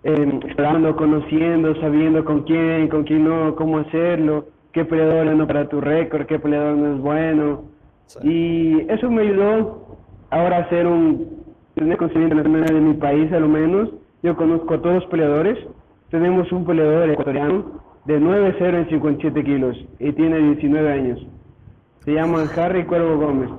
eh, 0.04 0.40
explorando, 0.44 0.98
conociendo, 0.98 1.80
sabiendo 1.80 2.26
con 2.26 2.44
quién, 2.44 2.90
con 2.90 3.04
quién 3.04 3.24
no, 3.24 3.56
cómo 3.56 3.78
hacerlo, 3.78 4.48
qué 4.74 4.84
peleador 4.84 5.34
no 5.34 5.48
para 5.48 5.70
tu 5.70 5.80
récord, 5.80 6.26
qué 6.26 6.40
peleador 6.40 6.76
no 6.76 6.96
es 6.96 7.02
bueno. 7.02 7.62
Sí. 8.08 8.20
Y 8.28 8.92
eso 8.92 9.10
me 9.10 9.22
ayudó 9.22 9.98
ahora 10.30 10.58
a 10.58 10.70
ser 10.70 10.88
un 10.88 11.42
tener 11.76 11.96
conocimiento 11.96 12.36
de 12.36 12.82
mi 12.82 12.94
país, 12.96 13.32
a 13.32 13.40
lo 13.40 13.48
menos. 13.48 13.92
Yo 14.24 14.36
conozco 14.36 14.74
a 14.74 14.82
todos 14.82 14.96
los 14.96 15.06
peleadores. 15.06 15.58
Tenemos 16.13 16.52
un 16.52 16.63
peleador 16.63 17.10
ecuatoriano 17.10 17.82
de 18.06 18.21
9-0 18.21 18.76
en 18.76 18.88
57 18.88 19.43
kilos 19.43 19.76
y 19.97 20.12
tiene 20.12 20.38
19 20.38 20.91
años. 20.91 21.26
Se 22.06 22.13
llama 22.13 22.43
Harry 22.56 22.86
Cuervo 22.86 23.17
Gómez. 23.17 23.49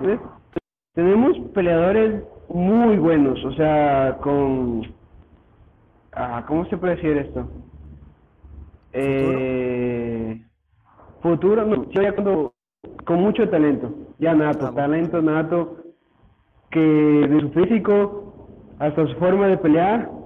¿Ves? 0.00 0.18
Tenemos 0.94 1.38
peleadores 1.54 2.24
muy 2.48 2.96
buenos, 2.96 3.44
o 3.44 3.52
sea, 3.52 4.18
con... 4.20 4.82
Ah, 6.12 6.44
¿Cómo 6.48 6.64
se 6.64 6.76
puede 6.76 6.96
decir 6.96 7.18
esto? 7.18 7.48
Eh, 8.94 10.42
futuro, 11.20 11.64
no, 11.64 11.88
ya 11.90 12.12
cuando, 12.14 12.52
con 13.04 13.20
mucho 13.20 13.48
talento, 13.48 13.94
ya 14.18 14.34
nato, 14.34 14.66
Ah, 14.66 14.74
talento 14.74 15.22
nato, 15.22 15.76
que 16.68 16.80
de 16.80 17.40
su 17.42 17.50
físico 17.50 18.48
hasta 18.80 19.06
su 19.06 19.14
forma 19.20 19.46
de 19.46 19.56
pelear 19.58 20.21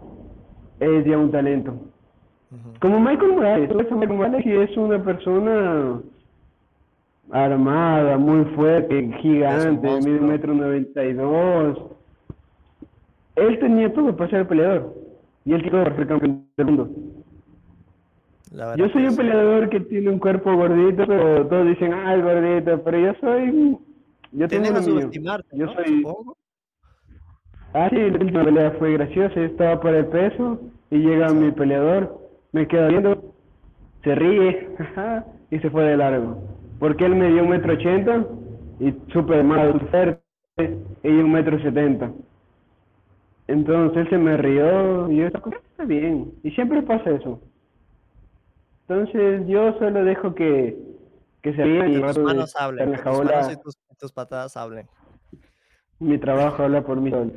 es 0.80 1.04
ya 1.04 1.18
un 1.18 1.30
talento. 1.30 1.74
Como 2.80 3.00
Michael 3.00 3.32
Morales, 3.32 3.70
Michael 3.74 4.08
Morales 4.14 4.44
sí 4.44 4.52
es 4.52 4.76
una 4.76 5.02
persona 5.02 6.00
armada, 7.30 8.16
muy 8.18 8.44
fuerte, 8.54 9.12
gigante, 9.20 9.88
monstruo. 9.88 10.00
mide 10.00 10.18
un 10.20 10.28
metro 10.28 10.54
noventa 10.54 11.04
y 11.04 11.12
dos. 11.14 11.78
Él 13.36 13.58
tenía 13.58 13.92
todo 13.92 14.16
para 14.16 14.30
ser 14.30 14.48
peleador 14.48 14.94
y 15.44 15.52
él 15.52 15.62
quiso 15.62 15.82
ser 15.84 16.06
campeón 16.06 16.46
del 16.56 16.66
mundo. 16.66 16.90
Yo 18.76 18.88
soy 18.90 19.06
un 19.06 19.10
sí. 19.10 19.16
peleador 19.16 19.68
que 19.68 19.80
tiene 19.80 20.08
un 20.10 20.18
cuerpo 20.18 20.54
gordito, 20.56 21.04
pero 21.06 21.46
todos 21.48 21.66
dicen, 21.66 21.92
ah, 21.92 22.14
es 22.16 22.22
gordito, 22.22 22.82
pero 22.84 22.98
yo 22.98 23.14
soy, 23.20 23.78
yo 24.32 24.50
tengo 24.50 24.70
lo 24.70 24.78
a 24.78 24.80
mío. 24.80 25.02
subestimarte, 25.02 25.48
Yo 25.52 25.66
¿no? 25.66 25.74
soy, 25.74 26.02
Supongo. 26.02 26.36
Ah, 27.74 27.88
sí, 27.90 27.96
la 27.96 28.18
última 28.18 28.44
pelea 28.44 28.70
fue 28.78 28.92
graciosa, 28.94 29.34
yo 29.34 29.42
estaba 29.42 29.80
por 29.80 29.94
el 29.94 30.06
peso 30.06 30.60
y 30.90 30.98
llega 30.98 31.32
mi 31.32 31.50
peleador, 31.50 32.18
me 32.52 32.66
queda 32.66 32.88
viendo, 32.88 33.34
se 34.02 34.14
ríe 34.14 34.68
y 35.50 35.58
se 35.58 35.70
fue 35.70 35.84
de 35.84 35.96
largo. 35.96 36.42
Porque 36.78 37.04
él 37.04 37.16
me 37.16 37.28
dio 37.28 37.42
un 37.42 37.50
metro 37.50 37.74
ochenta 37.74 38.24
y 38.80 38.94
súper 39.12 39.44
malo, 39.44 39.78
fuerte, 39.90 40.22
y 41.02 41.08
un 41.08 41.32
metro 41.32 41.58
setenta. 41.60 42.10
Entonces 43.48 43.98
él 43.98 44.10
se 44.10 44.18
me 44.18 44.36
rió 44.36 45.10
y 45.10 45.16
yo 45.18 45.26
está 45.26 45.84
bien. 45.84 46.32
Y 46.42 46.50
siempre 46.52 46.82
pasa 46.82 47.10
eso. 47.10 47.40
Entonces 48.88 49.46
yo 49.46 49.76
solo 49.78 50.04
dejo 50.04 50.34
que, 50.34 50.78
que 51.42 51.54
se 51.54 51.62
rían 51.64 51.92
y 51.92 52.00
tus 52.00 52.18
manos 52.18 52.56
hablen, 52.56 52.92
tus 52.92 53.04
manos 53.04 53.52
y 53.52 53.60
tus, 53.60 53.78
y 53.90 53.96
tus 53.96 54.12
patadas 54.12 54.56
hablen. 54.56 54.86
Mi 55.98 56.18
trabajo 56.18 56.62
habla 56.62 56.82
por 56.82 57.00
mí 57.00 57.10
solo. 57.10 57.32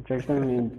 Exactamente. 0.00 0.76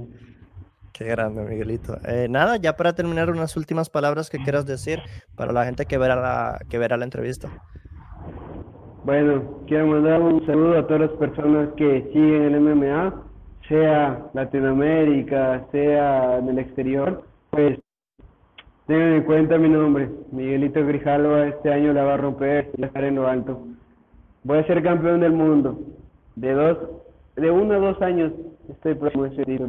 Qué 0.94 1.06
grande, 1.06 1.44
Miguelito. 1.44 1.98
Eh, 2.06 2.28
nada, 2.30 2.58
ya 2.58 2.76
para 2.76 2.94
terminar, 2.94 3.30
unas 3.30 3.56
últimas 3.56 3.90
palabras 3.90 4.30
que 4.30 4.38
quieras 4.38 4.66
decir 4.66 5.00
para 5.36 5.54
la 5.54 5.64
gente 5.66 5.86
que 5.86 5.98
verá 5.98 6.16
la, 6.16 6.60
que 6.70 6.78
verá 6.78 6.98
la 6.98 7.06
entrevista. 7.06 7.50
Bueno, 9.06 9.62
quiero 9.66 9.88
mandar 9.88 10.22
un 10.22 10.46
saludo 10.46 10.78
a 10.78 10.86
todas 10.86 11.10
las 11.10 11.12
personas 11.12 11.70
que 11.78 12.04
siguen 12.12 12.54
el 12.54 12.60
MMA, 12.60 13.24
sea 13.70 14.26
Latinoamérica, 14.34 15.66
sea 15.72 16.40
en 16.40 16.50
el 16.50 16.60
exterior. 16.60 17.24
Pues 17.52 17.80
tengan 18.88 19.14
en 19.14 19.24
cuenta 19.24 19.58
mi 19.58 19.70
nombre, 19.70 20.10
Miguelito 20.32 20.86
Grijalva, 20.86 21.48
este 21.48 21.72
año 21.72 21.94
la 21.94 22.04
va 22.04 22.16
a 22.16 22.18
romper 22.18 22.72
estar 22.78 23.04
en 23.06 23.16
lo 23.16 23.28
alto. 23.28 23.68
Voy 24.44 24.58
a 24.58 24.68
ser 24.68 24.84
campeón 24.84 25.22
del 25.22 25.32
mundo. 25.32 25.80
De 26.36 26.52
dos, 26.54 26.78
de 27.39 27.52
uno 27.52 27.73
a 27.73 27.78
dos 27.78 28.02
años 28.02 28.32
estoy 28.69 28.95
próximo 28.95 29.23
a 29.23 29.28
ese. 29.28 29.60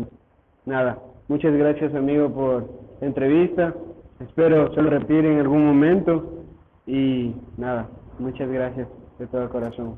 Nada, 0.66 0.98
muchas 1.28 1.54
gracias 1.54 1.94
amigo 1.94 2.28
por 2.30 2.68
la 3.00 3.06
entrevista. 3.06 3.74
Espero 4.20 4.72
solo 4.74 4.90
repetir 4.90 5.24
en 5.24 5.40
algún 5.40 5.64
momento 5.64 6.44
y 6.86 7.34
nada, 7.56 7.88
muchas 8.18 8.50
gracias 8.50 8.88
de 9.18 9.26
todo 9.26 9.48
corazón. 9.48 9.96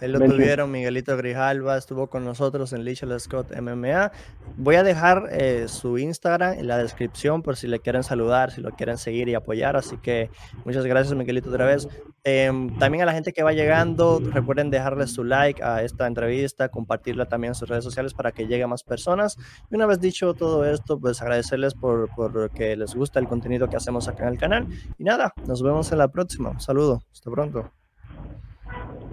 Él 0.00 0.12
lo 0.12 0.20
tuvieron, 0.20 0.70
Miguelito 0.70 1.16
Grijalva 1.16 1.76
estuvo 1.76 2.08
con 2.08 2.24
nosotros 2.24 2.72
en 2.72 2.84
Lichel 2.84 3.18
Scott 3.20 3.54
MMA. 3.60 4.12
Voy 4.56 4.76
a 4.76 4.82
dejar 4.82 5.28
eh, 5.30 5.66
su 5.68 5.98
Instagram 5.98 6.58
en 6.58 6.66
la 6.66 6.78
descripción 6.78 7.42
por 7.42 7.56
si 7.56 7.66
le 7.66 7.80
quieren 7.80 8.02
saludar, 8.02 8.50
si 8.50 8.60
lo 8.60 8.70
quieren 8.70 8.98
seguir 8.98 9.28
y 9.28 9.34
apoyar. 9.34 9.76
Así 9.76 9.96
que 9.98 10.30
muchas 10.64 10.86
gracias, 10.86 11.16
Miguelito, 11.16 11.50
otra 11.50 11.66
vez. 11.66 11.88
Em, 12.24 12.78
también 12.78 13.02
a 13.02 13.06
la 13.06 13.12
gente 13.12 13.32
que 13.32 13.42
va 13.42 13.52
llegando, 13.52 14.20
recuerden 14.20 14.70
dejarle 14.70 15.06
su 15.06 15.24
like 15.24 15.62
a 15.62 15.82
esta 15.82 16.06
entrevista, 16.06 16.68
compartirla 16.68 17.26
también 17.26 17.52
en 17.52 17.54
sus 17.54 17.68
redes 17.68 17.84
sociales 17.84 18.14
para 18.14 18.32
que 18.32 18.46
llegue 18.46 18.62
a 18.62 18.68
más 18.68 18.82
personas. 18.82 19.36
Y 19.70 19.76
una 19.76 19.86
vez 19.86 20.00
dicho 20.00 20.34
todo 20.34 20.64
esto, 20.64 20.98
pues 20.98 21.22
agradecerles 21.22 21.74
por, 21.74 22.08
por 22.14 22.50
que 22.50 22.76
les 22.76 22.94
gusta 22.94 23.20
el 23.20 23.28
contenido 23.28 23.68
que 23.68 23.76
hacemos 23.76 24.08
acá 24.08 24.24
en 24.24 24.32
el 24.32 24.38
canal. 24.38 24.66
Y 24.98 25.04
nada, 25.04 25.32
nos 25.46 25.62
vemos 25.62 25.92
en 25.92 25.98
la 25.98 26.08
próxima. 26.08 26.50
Un 26.50 26.60
saludo, 26.60 27.02
hasta 27.12 27.30
pronto. 27.30 27.70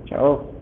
Chao. 0.06 0.57